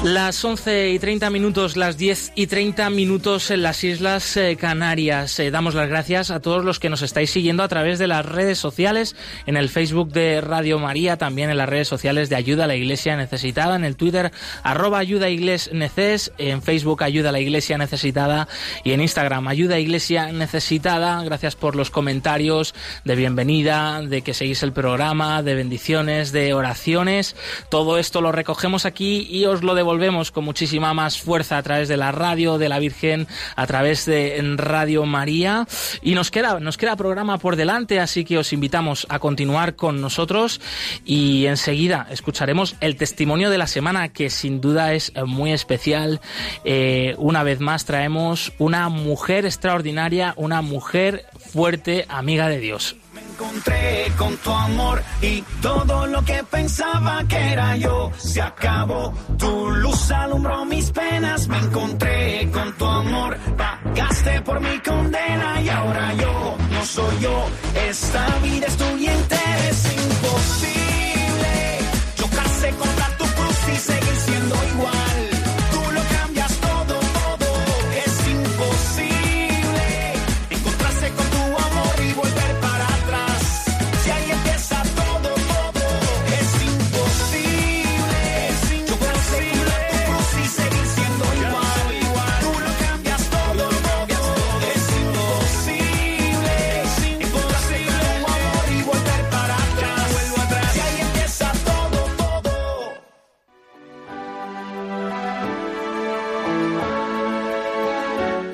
[0.08, 5.38] Las 11 y 30 minutos, las 10 y 30 minutos en las Islas eh, Canarias.
[5.38, 8.24] Eh, damos las gracias a todos los que nos estáis siguiendo a través de las
[8.24, 12.64] redes sociales, en el Facebook de Radio María, también en las redes sociales de Ayuda
[12.64, 17.32] a la Iglesia Necesitada, en el Twitter arroba Ayuda Igles Neces, en Facebook Ayuda a
[17.32, 18.48] la Iglesia Necesitada
[18.84, 21.22] y en Instagram Ayuda Iglesia Necesitada.
[21.22, 27.36] Gracias por los comentarios de bienvenida, de que seguís el programa, de bendiciones, de oraciones.
[27.68, 31.62] Todo esto lo recogemos aquí y os lo devolvemos volvemos con muchísima más fuerza a
[31.64, 35.66] través de la radio de la Virgen, a través de Radio María.
[36.02, 40.00] Y nos queda, nos queda programa por delante, así que os invitamos a continuar con
[40.00, 40.60] nosotros
[41.04, 46.20] y enseguida escucharemos el testimonio de la semana, que sin duda es muy especial.
[46.62, 52.94] Eh, una vez más traemos una mujer extraordinaria, una mujer fuerte, amiga de Dios
[53.38, 59.14] encontré con tu amor y todo lo que pensaba que era yo se acabó.
[59.38, 63.36] Tu luz alumbró mis penas, me encontré con tu amor.
[63.56, 67.46] Pagaste por mi condena y ahora yo no soy yo.
[67.88, 70.77] Esta vida es tuya entera, es imposible.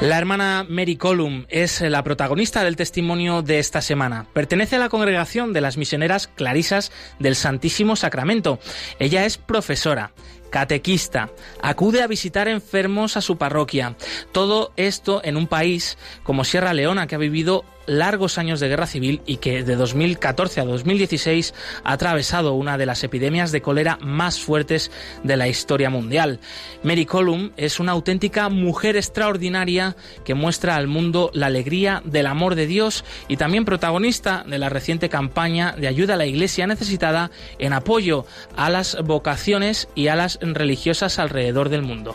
[0.00, 4.26] La hermana Mary Colum es la protagonista del testimonio de esta semana.
[4.32, 8.60] Pertenece a la congregación de las misioneras clarisas del Santísimo Sacramento.
[9.00, 10.12] Ella es profesora
[10.50, 11.30] catequista,
[11.60, 13.96] acude a visitar enfermos a su parroquia.
[14.30, 18.86] Todo esto en un país como Sierra Leona, que ha vivido largos años de guerra
[18.86, 23.98] civil y que de 2014 a 2016 ha atravesado una de las epidemias de cólera
[24.00, 24.92] más fuertes
[25.24, 26.38] de la historia mundial.
[26.84, 32.54] Mary Colum es una auténtica mujer extraordinaria que muestra al mundo la alegría del amor
[32.54, 37.30] de Dios y también protagonista de la reciente campaña de ayuda a la Iglesia necesitada
[37.58, 42.14] en apoyo a las vocaciones y a las religiosas alrededor del mundo.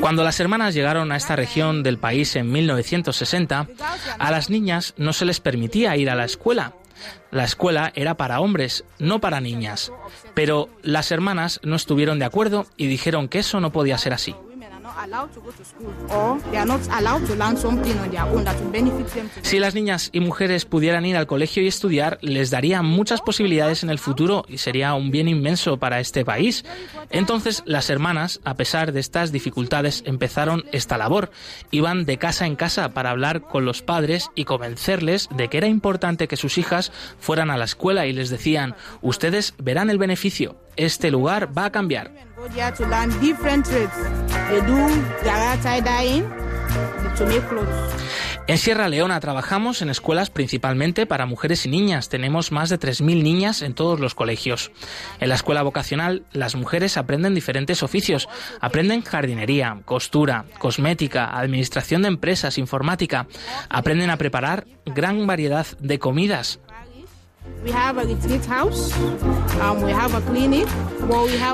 [0.00, 3.68] Cuando las hermanas llegaron a esta región del país en 1960,
[4.18, 6.74] a las niñas no se les permitía ir a la escuela.
[7.30, 9.92] La escuela era para hombres, no para niñas.
[10.34, 14.34] Pero las hermanas no estuvieron de acuerdo y dijeron que eso no podía ser así.
[19.42, 23.82] Si las niñas y mujeres pudieran ir al colegio y estudiar, les daría muchas posibilidades
[23.82, 26.64] en el futuro y sería un bien inmenso para este país.
[27.10, 31.30] Entonces las hermanas, a pesar de estas dificultades, empezaron esta labor.
[31.70, 35.66] Iban de casa en casa para hablar con los padres y convencerles de que era
[35.66, 40.56] importante que sus hijas fueran a la escuela y les decían, ustedes verán el beneficio,
[40.76, 42.31] este lugar va a cambiar.
[48.48, 52.08] En Sierra Leona trabajamos en escuelas principalmente para mujeres y niñas.
[52.08, 54.72] Tenemos más de 3.000 niñas en todos los colegios.
[55.20, 58.28] En la escuela vocacional las mujeres aprenden diferentes oficios.
[58.60, 63.28] Aprenden jardinería, costura, cosmética, administración de empresas, informática.
[63.68, 66.58] Aprenden a preparar gran variedad de comidas.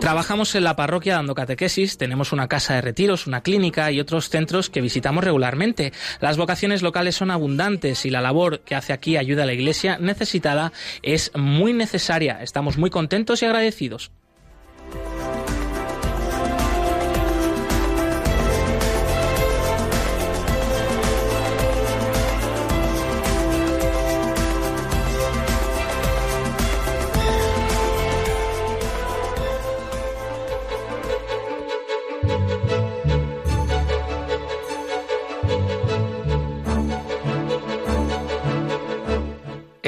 [0.01, 4.29] Trabajamos en la parroquia dando catequesis, tenemos una casa de retiros, una clínica y otros
[4.29, 5.93] centros que visitamos regularmente.
[6.21, 9.99] Las vocaciones locales son abundantes y la labor que hace aquí ayuda a la iglesia
[9.99, 10.73] necesitada
[11.03, 12.43] es muy necesaria.
[12.43, 14.11] Estamos muy contentos y agradecidos.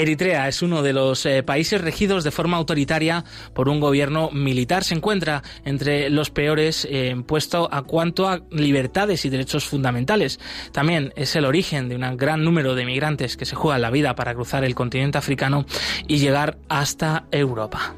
[0.00, 3.24] Eritrea es uno de los eh, países regidos de forma autoritaria
[3.54, 4.82] por un gobierno militar.
[4.82, 10.40] Se encuentra entre los peores eh, puesto a cuanto a libertades y derechos fundamentales.
[10.72, 14.14] También es el origen de un gran número de migrantes que se juegan la vida
[14.14, 15.66] para cruzar el continente africano
[16.08, 17.94] y llegar hasta Europa.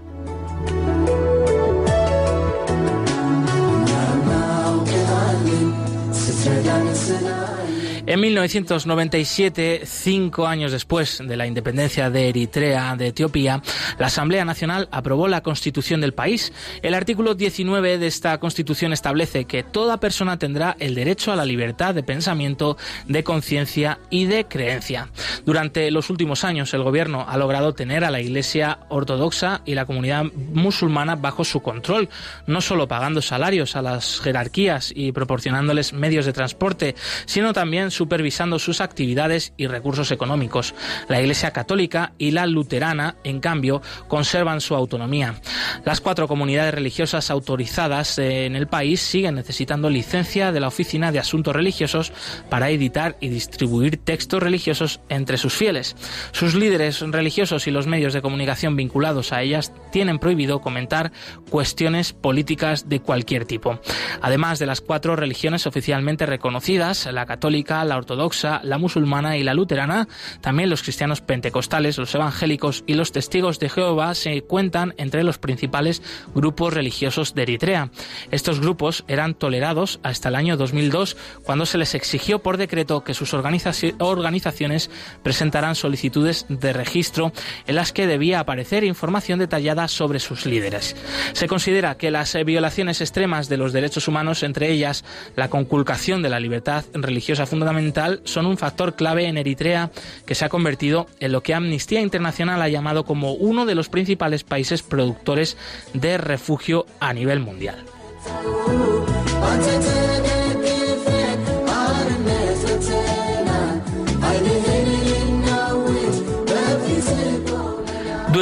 [8.12, 13.62] En 1997, cinco años después de la independencia de Eritrea de Etiopía,
[13.98, 16.52] la Asamblea Nacional aprobó la constitución del país.
[16.82, 21.46] El artículo 19 de esta constitución establece que toda persona tendrá el derecho a la
[21.46, 25.08] libertad de pensamiento, de conciencia y de creencia.
[25.46, 29.86] Durante los últimos años, el gobierno ha logrado tener a la Iglesia ortodoxa y la
[29.86, 32.10] comunidad musulmana bajo su control,
[32.46, 36.94] no solo pagando salarios a las jerarquías y proporcionándoles medios de transporte,
[37.24, 40.74] sino también supervisando sus actividades y recursos económicos.
[41.08, 45.36] La Iglesia Católica y la Luterana, en cambio, conservan su autonomía.
[45.84, 51.20] Las cuatro comunidades religiosas autorizadas en el país siguen necesitando licencia de la Oficina de
[51.20, 52.12] Asuntos Religiosos
[52.50, 55.94] para editar y distribuir textos religiosos entre sus fieles.
[56.32, 61.12] Sus líderes religiosos y los medios de comunicación vinculados a ellas tienen prohibido comentar
[61.50, 63.78] cuestiones políticas de cualquier tipo.
[64.20, 69.52] Además de las cuatro religiones oficialmente reconocidas, la católica, la ortodoxa, la musulmana y la
[69.52, 70.08] luterana,
[70.40, 75.36] también los cristianos pentecostales, los evangélicos y los testigos de Jehová se cuentan entre los
[75.36, 76.02] principales
[76.34, 77.90] grupos religiosos de Eritrea.
[78.30, 83.12] Estos grupos eran tolerados hasta el año 2002, cuando se les exigió por decreto que
[83.12, 84.90] sus organizaciones
[85.22, 87.32] presentaran solicitudes de registro
[87.66, 90.96] en las que debía aparecer información detallada sobre sus líderes.
[91.34, 95.04] Se considera que las violaciones extremas de los derechos humanos, entre ellas
[95.36, 97.81] la conculcación de la libertad religiosa fundamental,
[98.24, 99.90] son un factor clave en Eritrea
[100.26, 103.88] que se ha convertido en lo que Amnistía Internacional ha llamado como uno de los
[103.88, 105.56] principales países productores
[105.94, 107.84] de refugio a nivel mundial.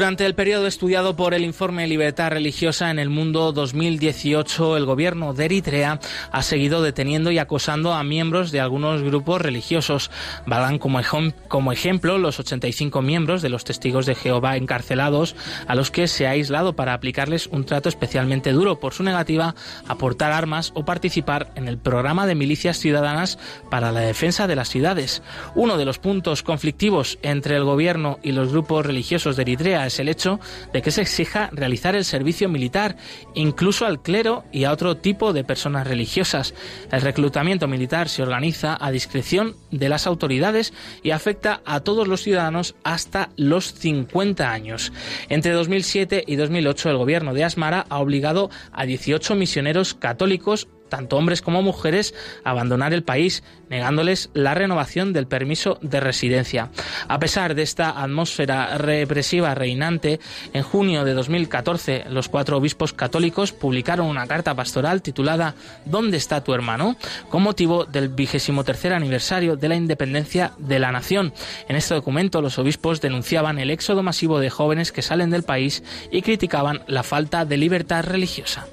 [0.00, 5.34] Durante el periodo estudiado por el informe Libertad Religiosa en el Mundo 2018, el gobierno
[5.34, 6.00] de Eritrea
[6.32, 10.10] ha seguido deteniendo y acosando a miembros de algunos grupos religiosos.
[10.46, 11.00] Valgan como,
[11.48, 15.36] como ejemplo los 85 miembros de los testigos de Jehová encarcelados,
[15.66, 19.54] a los que se ha aislado para aplicarles un trato especialmente duro por su negativa
[19.86, 23.38] a portar armas o participar en el programa de milicias ciudadanas
[23.68, 25.22] para la defensa de las ciudades.
[25.54, 30.00] Uno de los puntos conflictivos entre el gobierno y los grupos religiosos de Eritrea es
[30.00, 30.40] el hecho
[30.72, 32.96] de que se exija realizar el servicio militar,
[33.34, 36.54] incluso al clero y a otro tipo de personas religiosas.
[36.90, 40.72] El reclutamiento militar se organiza a discreción de las autoridades
[41.02, 44.92] y afecta a todos los ciudadanos hasta los 50 años.
[45.28, 51.16] Entre 2007 y 2008 el gobierno de Asmara ha obligado a 18 misioneros católicos tanto
[51.16, 52.14] hombres como mujeres,
[52.44, 56.70] abandonar el país, negándoles la renovación del permiso de residencia.
[57.08, 60.20] A pesar de esta atmósfera represiva reinante,
[60.52, 65.54] en junio de 2014 los cuatro obispos católicos publicaron una carta pastoral titulada
[65.86, 66.96] ¿Dónde está tu hermano?
[67.28, 71.32] con motivo del vigésimo tercer aniversario de la independencia de la nación.
[71.68, 75.82] En este documento los obispos denunciaban el éxodo masivo de jóvenes que salen del país
[76.10, 78.66] y criticaban la falta de libertad religiosa.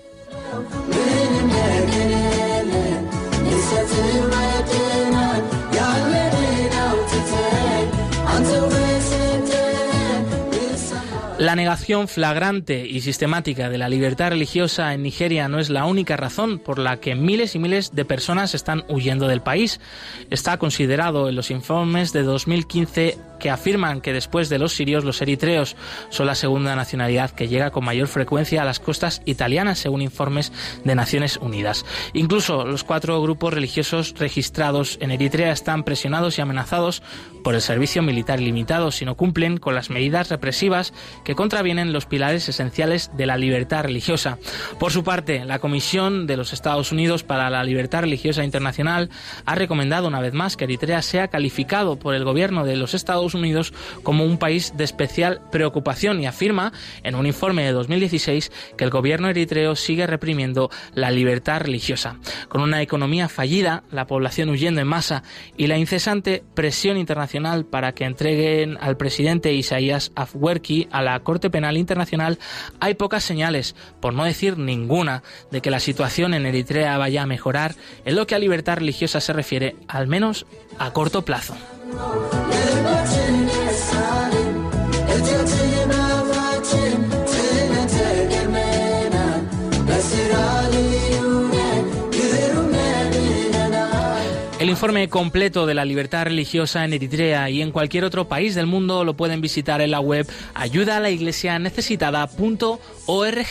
[11.48, 16.18] La negación flagrante y sistemática de la libertad religiosa en Nigeria no es la única
[16.18, 19.80] razón por la que miles y miles de personas están huyendo del país.
[20.30, 25.22] Está considerado en los informes de 2015 que afirman que después de los sirios, los
[25.22, 25.76] eritreos
[26.10, 30.52] son la segunda nacionalidad que llega con mayor frecuencia a las costas italianas, según informes
[30.84, 31.86] de Naciones Unidas.
[32.14, 37.02] Incluso los cuatro grupos religiosos registrados en Eritrea están presionados y amenazados
[37.44, 42.06] por el servicio militar ilimitado si no cumplen con las medidas represivas que contravienen los
[42.06, 44.38] pilares esenciales de la libertad religiosa.
[44.80, 49.10] Por su parte, la Comisión de los Estados Unidos para la Libertad Religiosa Internacional
[49.46, 53.27] ha recomendado una vez más que Eritrea sea calificado por el gobierno de los Estados
[53.34, 53.74] Unidos
[54.04, 56.74] como un país de especial preocupación y afirma
[57.04, 62.18] en un informe de 2016 que el gobierno eritreo sigue reprimiendo la libertad religiosa.
[62.48, 65.24] Con una economía fallida, la población huyendo en masa
[65.58, 71.50] y la incesante presión internacional para que entreguen al presidente Isaías Afwerki a la Corte
[71.50, 72.40] Penal Internacional,
[72.80, 77.28] hay pocas señales, por no decir ninguna, de que la situación en Eritrea vaya a
[77.28, 77.76] mejorar
[78.06, 80.46] en lo que a libertad religiosa se refiere, al menos
[80.80, 81.56] a corto plazo.
[94.60, 98.66] El informe completo de la libertad religiosa en Eritrea y en cualquier otro país del
[98.66, 103.48] mundo lo pueden visitar en la web ayudalaiglesianecesitada.org.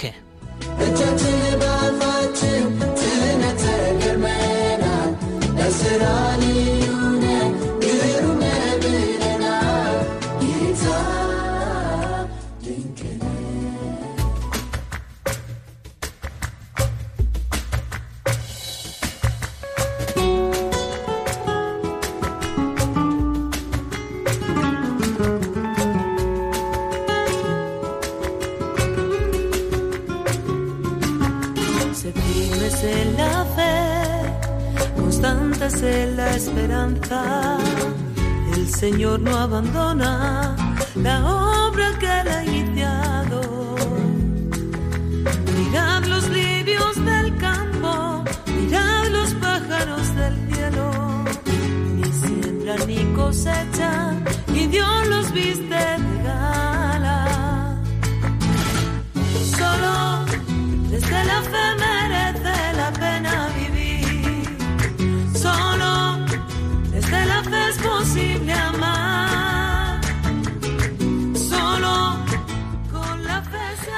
[5.70, 6.75] Se
[36.88, 40.54] El Señor no abandona
[40.94, 43.40] la obra que él ha iniciado.
[45.56, 48.22] Mirad los lirios del campo,
[48.54, 50.90] mirad los pájaros del cielo.
[51.96, 54.24] Ni siembran ni cosechan,
[54.54, 57.80] y Dios los viste de gala.
[59.58, 60.24] Solo
[60.88, 61.95] desde la fe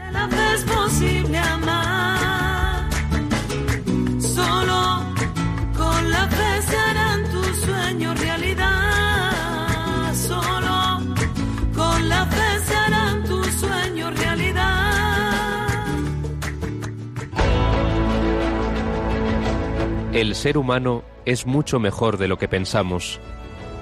[20.15, 23.19] El ser humano es mucho mejor de lo que pensamos.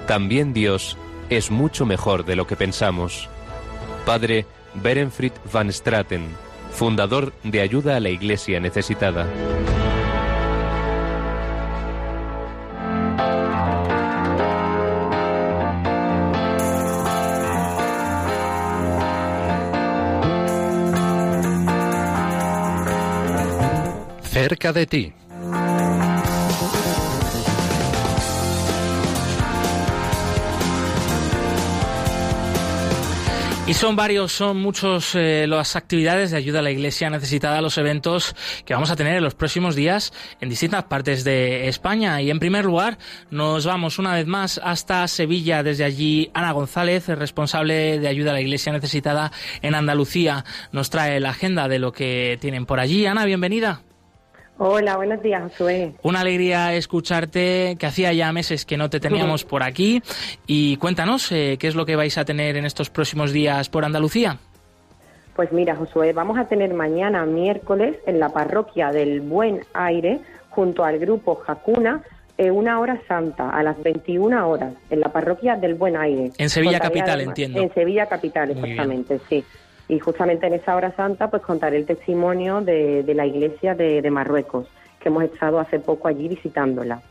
[0.08, 0.98] También Dios
[1.30, 3.28] es mucho mejor de lo que pensamos.
[4.04, 6.26] Padre Berenfried van Straten,
[6.72, 9.28] fundador de Ayuda a la Iglesia Necesitada.
[24.24, 25.12] Cerca de ti.
[33.66, 37.78] Y son varios, son muchos eh, las actividades de ayuda a la Iglesia necesitada, los
[37.78, 38.36] eventos
[38.66, 40.12] que vamos a tener en los próximos días
[40.42, 42.20] en distintas partes de España.
[42.20, 42.98] Y en primer lugar,
[43.30, 45.62] nos vamos una vez más hasta Sevilla.
[45.62, 51.18] Desde allí, Ana González, responsable de ayuda a la Iglesia necesitada en Andalucía, nos trae
[51.18, 53.06] la agenda de lo que tienen por allí.
[53.06, 53.80] Ana, bienvenida.
[54.56, 55.94] Hola, buenos días, Josué.
[56.02, 60.00] Una alegría escucharte, que hacía ya meses que no te teníamos por aquí.
[60.46, 63.84] Y cuéntanos, eh, ¿qué es lo que vais a tener en estos próximos días por
[63.84, 64.38] Andalucía?
[65.34, 70.84] Pues mira, Josué, vamos a tener mañana miércoles en la parroquia del Buen Aire, junto
[70.84, 72.02] al grupo Jacuna,
[72.38, 76.30] eh, una hora santa, a las 21 horas, en la parroquia del Buen Aire.
[76.38, 77.60] En Sevilla Capital, entiendo.
[77.60, 79.44] En Sevilla Capital, exactamente, sí.
[79.88, 84.00] Y justamente en esa hora santa, pues contaré el testimonio de, de la iglesia de,
[84.00, 84.66] de Marruecos,
[85.00, 87.02] que hemos estado hace poco allí visitándola.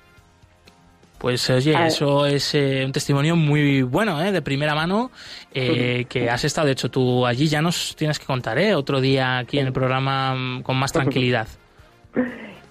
[1.23, 1.87] Pues oye, Ah.
[1.87, 4.33] eso es eh, un testimonio muy bueno, ¿eh?
[4.33, 5.09] de primera mano,
[5.53, 8.75] eh, que has estado, de hecho, tú allí ya nos tienes que contar, ¿eh?
[8.75, 11.47] otro día aquí en el programa mm, con más tranquilidad.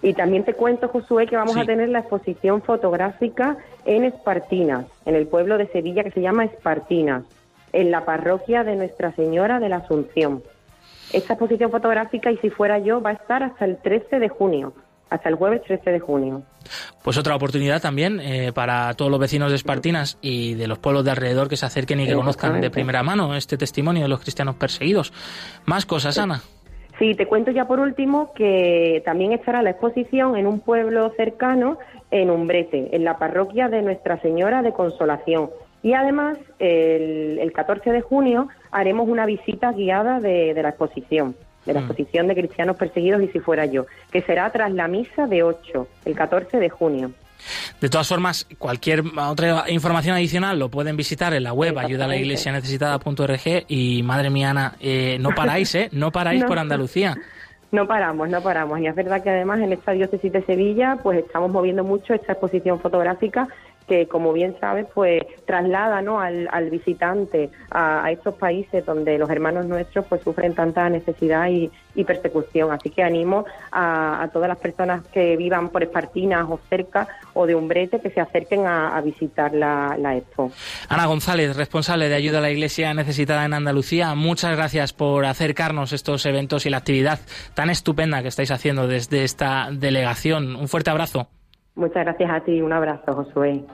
[0.03, 5.14] Y también te cuento, Josué, que vamos a tener la exposición fotográfica en Espartinas, en
[5.14, 7.22] el pueblo de Sevilla que se llama Espartinas,
[7.73, 10.43] en la parroquia de Nuestra Señora de la Asunción.
[11.12, 14.73] Esta exposición fotográfica, y si fuera yo, va a estar hasta el 13 de junio,
[15.11, 16.43] hasta el jueves 13 de junio.
[17.03, 21.05] Pues otra oportunidad también eh, para todos los vecinos de Espartinas y de los pueblos
[21.05, 24.20] de alrededor que se acerquen y que conozcan de primera mano este testimonio de los
[24.20, 25.12] cristianos perseguidos.
[25.66, 26.41] Más cosas, Ana.
[26.99, 31.79] Sí, te cuento ya por último que también estará la exposición en un pueblo cercano,
[32.11, 35.51] en Umbrete, en la parroquia de Nuestra Señora de Consolación.
[35.83, 41.35] Y además, el, el 14 de junio haremos una visita guiada de, de la exposición,
[41.66, 41.85] de la Mm.
[41.85, 45.89] exposición de cristianos perseguidos y si fuera yo, que será tras la misa de 8,
[46.05, 47.11] el 14 de junio.
[47.80, 54.03] De todas formas, cualquier otra información adicional lo pueden visitar en la web ayudalaiglesianecesitada.org y
[54.05, 55.89] madre mía, Ana, eh, no paráis, ¿eh?
[55.93, 56.47] No paráis No.
[56.49, 57.16] por Andalucía.
[57.72, 58.78] No paramos, no paramos.
[58.80, 62.33] Y es verdad que además en esta diócesis de Sevilla pues estamos moviendo mucho esta
[62.33, 63.49] exposición fotográfica
[63.87, 66.20] que, como bien sabes, pues traslada ¿no?
[66.20, 71.70] al, al visitante a, estos países donde los hermanos nuestros pues sufren tanta necesidad y,
[71.95, 72.72] y persecución.
[72.72, 77.47] Así que animo a, a todas las personas que vivan por Espartinas o cerca o
[77.47, 80.53] de Umbrete que se acerquen a, a visitar la, la expo.
[80.89, 85.93] Ana González, responsable de ayuda a la Iglesia necesitada en Andalucía, muchas gracias por acercarnos
[85.93, 87.20] estos eventos y la actividad
[87.55, 90.57] tan estupenda que estáis haciendo desde esta delegación.
[90.57, 91.28] Un fuerte abrazo.
[91.75, 92.61] Muchas gracias a ti.
[92.61, 93.64] Un abrazo, Josué.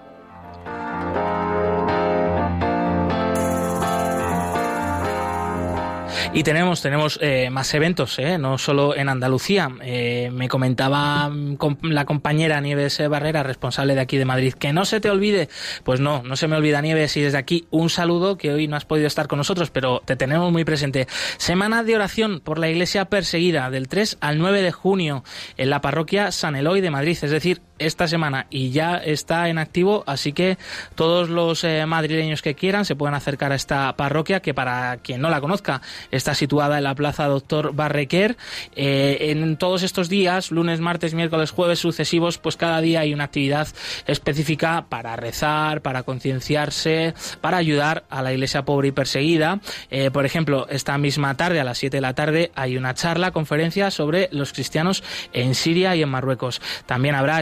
[6.34, 9.70] Y tenemos, tenemos eh, más eventos, eh, no solo en Andalucía.
[9.82, 14.84] Eh, me comentaba mm, la compañera Nieves Barrera, responsable de aquí de Madrid, que no
[14.84, 15.48] se te olvide.
[15.84, 18.76] Pues no, no se me olvida Nieves y desde aquí un saludo que hoy no
[18.76, 21.08] has podido estar con nosotros, pero te tenemos muy presente.
[21.38, 25.24] Semana de oración por la iglesia perseguida del 3 al 9 de junio
[25.56, 29.58] en la parroquia San Eloy de Madrid, es decir, esta semana y ya está en
[29.58, 30.58] activo, así que
[30.94, 35.20] todos los eh, madrileños que quieran se pueden acercar a esta parroquia que para quien
[35.20, 38.36] no la conozca está situada en la Plaza Doctor Barrequer.
[38.76, 43.24] Eh, en todos estos días, lunes, martes, miércoles, jueves sucesivos, pues cada día hay una
[43.24, 43.68] actividad
[44.06, 49.60] específica para rezar, para concienciarse, para ayudar a la iglesia pobre y perseguida.
[49.90, 53.30] Eh, por ejemplo, esta misma tarde, a las 7 de la tarde, hay una charla,
[53.30, 55.02] conferencia sobre los cristianos
[55.32, 56.60] en Siria y en Marruecos.
[56.86, 57.40] También habrá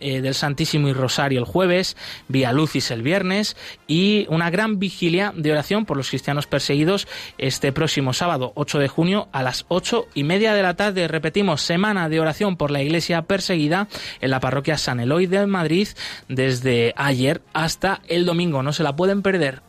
[0.00, 1.96] eh, del Santísimo y Rosario el jueves,
[2.28, 7.06] Vía Lucis el viernes y una gran vigilia de oración por los cristianos perseguidos
[7.38, 11.08] este próximo sábado 8 de junio a las 8 y media de la tarde.
[11.08, 13.88] Repetimos, semana de oración por la iglesia perseguida
[14.20, 15.88] en la parroquia San Eloy de Madrid
[16.28, 18.62] desde ayer hasta el domingo.
[18.62, 19.62] No se la pueden perder.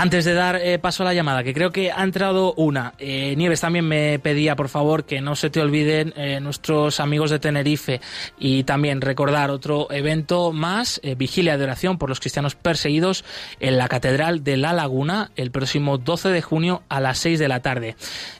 [0.00, 3.34] Antes de dar eh, paso a la llamada, que creo que ha entrado una, eh,
[3.36, 7.40] Nieves también me pedía, por favor, que no se te olviden eh, nuestros amigos de
[7.40, 8.00] Tenerife
[8.38, 13.24] y también recordar otro evento más, eh, Vigilia de Oración por los Cristianos Perseguidos
[13.58, 17.48] en la Catedral de La Laguna el próximo 12 de junio a las 6 de
[17.48, 17.96] la tarde.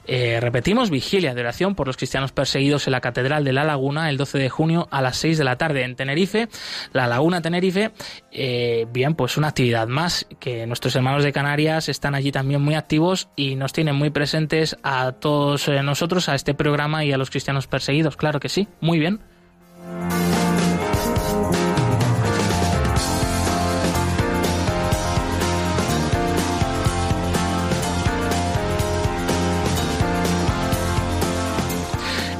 [0.07, 4.17] Repetimos, Vigilia de Oración por los Cristianos Perseguidos en la Catedral de La Laguna el
[4.17, 6.49] 12 de junio a las 6 de la tarde en Tenerife,
[6.93, 7.91] La Laguna Tenerife.
[8.31, 12.75] Eh, bien, pues una actividad más que nuestros hermanos de Canarias están allí también muy
[12.75, 17.19] activos y nos tienen muy presentes a todos eh, nosotros, a este programa y a
[17.19, 18.17] los cristianos perseguidos.
[18.17, 19.21] Claro que sí, muy bien.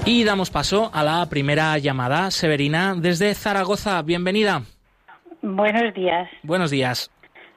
[0.05, 2.31] Y damos paso a la primera llamada.
[2.31, 4.63] Severina, desde Zaragoza, bienvenida.
[5.51, 6.29] Buenos días.
[6.43, 7.11] Buenos días.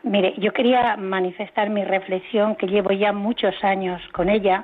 [0.04, 4.64] Mire, yo quería manifestar mi reflexión que llevo ya muchos años con ella.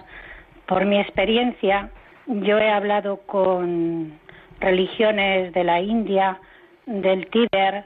[0.66, 1.90] Por mi experiencia,
[2.26, 4.18] yo he hablado con
[4.62, 6.40] religiones de la India,
[6.86, 7.84] del Tíber,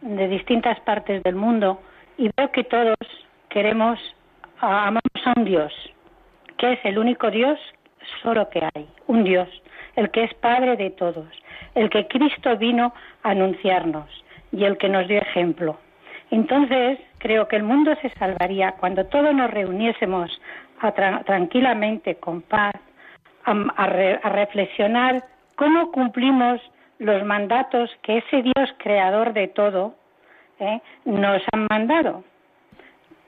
[0.00, 1.80] de distintas partes del mundo
[2.18, 2.96] y veo que todos
[3.48, 4.00] queremos,
[4.58, 5.72] amamos a un Dios,
[6.58, 7.60] que es el único Dios
[8.24, 9.48] solo que hay, un Dios,
[9.94, 11.28] el que es Padre de todos,
[11.76, 14.08] el que Cristo vino a anunciarnos
[14.52, 15.78] y el que nos dio ejemplo.
[16.30, 20.40] Entonces, creo que el mundo se salvaría cuando todos nos reuniésemos
[21.26, 22.74] tranquilamente, con paz,
[23.44, 23.86] a
[24.30, 25.24] reflexionar
[25.56, 26.60] cómo cumplimos
[26.98, 29.94] los mandatos que ese Dios creador de todo
[30.60, 30.80] ¿eh?
[31.04, 32.22] nos han mandado.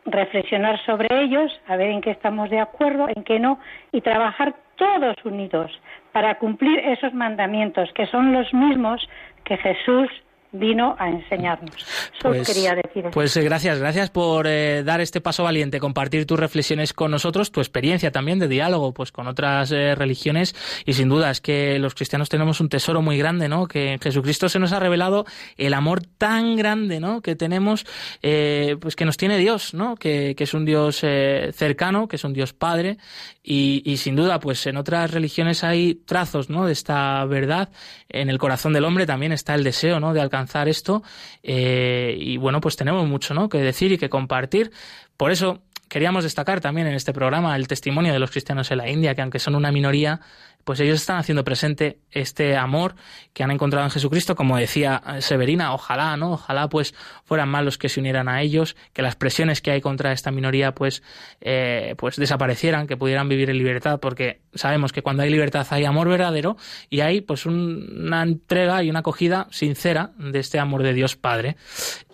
[0.05, 3.59] Reflexionar sobre ellos, a ver en qué estamos de acuerdo, en qué no,
[3.93, 5.73] y trabajar todos unidos
[6.13, 9.09] para cumplir esos mandamientos que son los mismos
[9.45, 10.09] que Jesús
[10.53, 11.75] vino a enseñarnos.
[12.21, 13.11] Solo Pues, quería decir eso.
[13.11, 17.51] pues eh, gracias, gracias por eh, dar este paso valiente, compartir tus reflexiones con nosotros,
[17.51, 21.79] tu experiencia también de diálogo pues con otras eh, religiones y sin duda es que
[21.79, 23.67] los cristianos tenemos un tesoro muy grande, ¿no?
[23.67, 25.25] Que en Jesucristo se nos ha revelado
[25.57, 27.23] el amor tan grande, ¿no?
[27.23, 27.87] Que tenemos,
[28.23, 29.97] eh, pues que nos tiene Dios, ¿no?
[29.97, 32.99] Que, que es un Dios eh, cercano, que es un Dios Padre
[33.43, 36.67] y, y sin duda pues en otras religiones hay trazos, ¿no?
[36.67, 37.71] De esta verdad.
[38.09, 40.13] En el corazón del hombre también está el deseo, ¿no?
[40.13, 41.03] De alcanzar esto
[41.43, 43.49] eh, y bueno pues tenemos mucho ¿no?
[43.49, 44.71] que decir y que compartir
[45.17, 48.91] por eso queríamos destacar también en este programa el testimonio de los cristianos en la
[48.91, 50.21] India que aunque son una minoría
[50.65, 52.95] pues ellos están haciendo presente este amor
[53.33, 56.33] que han encontrado en Jesucristo, como decía Severina, ojalá, ¿no?
[56.33, 56.95] Ojalá pues
[57.25, 60.31] fueran más los que se unieran a ellos, que las presiones que hay contra esta
[60.31, 61.03] minoría pues,
[61.41, 65.85] eh, pues desaparecieran, que pudieran vivir en libertad, porque sabemos que cuando hay libertad hay
[65.85, 66.57] amor verdadero
[66.91, 71.17] y hay pues un, una entrega y una acogida sincera de este amor de Dios
[71.17, 71.57] Padre.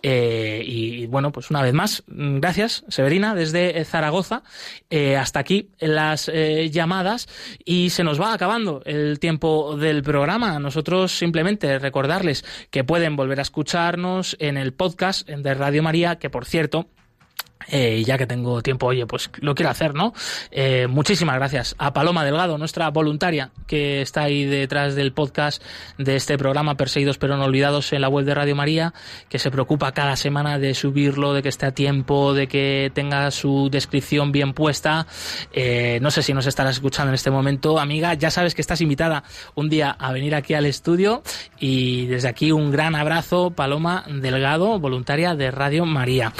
[0.03, 4.43] Eh, y, bueno, pues una vez más, gracias, Severina, desde Zaragoza.
[4.91, 7.29] Eh, hasta aquí las eh, llamadas
[7.65, 10.59] y se nos va acabando el tiempo del programa.
[10.59, 16.31] Nosotros simplemente recordarles que pueden volver a escucharnos en el podcast de Radio María, que
[16.31, 16.89] por cierto,
[17.69, 20.13] eh, ya que tengo tiempo, oye, pues lo quiero hacer, ¿no?
[20.51, 25.63] Eh, muchísimas gracias a Paloma Delgado, nuestra voluntaria, que está ahí detrás del podcast
[25.99, 28.95] de este programa Perseguidos pero no olvidados en la web de Radio María,
[29.29, 33.31] que se preocupa cada semana de subirlo, de que esté a tiempo, de que tenga
[33.31, 35.07] su descripción bien puesta.
[35.53, 38.81] Eh, no sé si nos estarás escuchando en este momento, amiga, ya sabes que estás
[38.81, 41.23] invitada un día a venir aquí al estudio
[41.59, 46.33] y desde aquí un gran abrazo, Paloma Delgado, voluntaria de Radio María.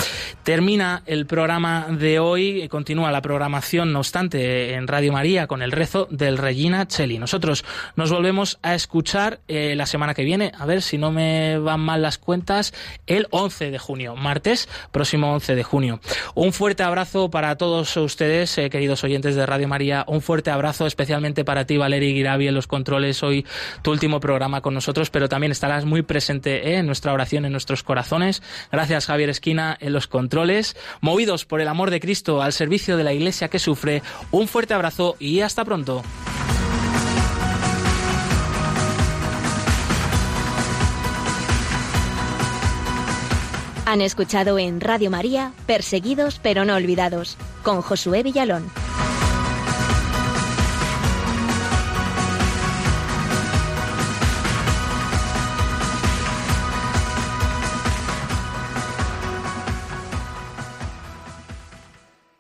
[0.43, 2.69] Termina el programa de hoy.
[2.69, 7.19] Continúa la programación, no obstante, en Radio María con el rezo del Regina Cheli.
[7.19, 7.65] Nosotros
[7.97, 11.81] nos volvemos a escuchar eh, la semana que viene, a ver si no me van
[11.81, 12.75] mal las cuentas,
[13.07, 16.01] el 11 de junio, martes, próximo 11 de junio.
[16.35, 20.05] Un fuerte abrazo para todos ustedes, eh, queridos oyentes de Radio María.
[20.09, 23.23] Un fuerte abrazo especialmente para ti, Valeria Guiravi, en los controles.
[23.23, 23.47] Hoy
[23.83, 27.53] tu último programa con nosotros, pero también estarás muy presente eh, en nuestra oración, en
[27.53, 28.43] nuestros corazones.
[28.71, 30.77] Gracias, Javier Esquina, en los controles
[31.09, 34.03] movidos por el amor de Cristo al servicio de la Iglesia que sufre.
[34.31, 36.03] Un fuerte abrazo y hasta pronto.
[43.87, 48.71] Han escuchado en Radio María Perseguidos pero no olvidados con Josué Villalón.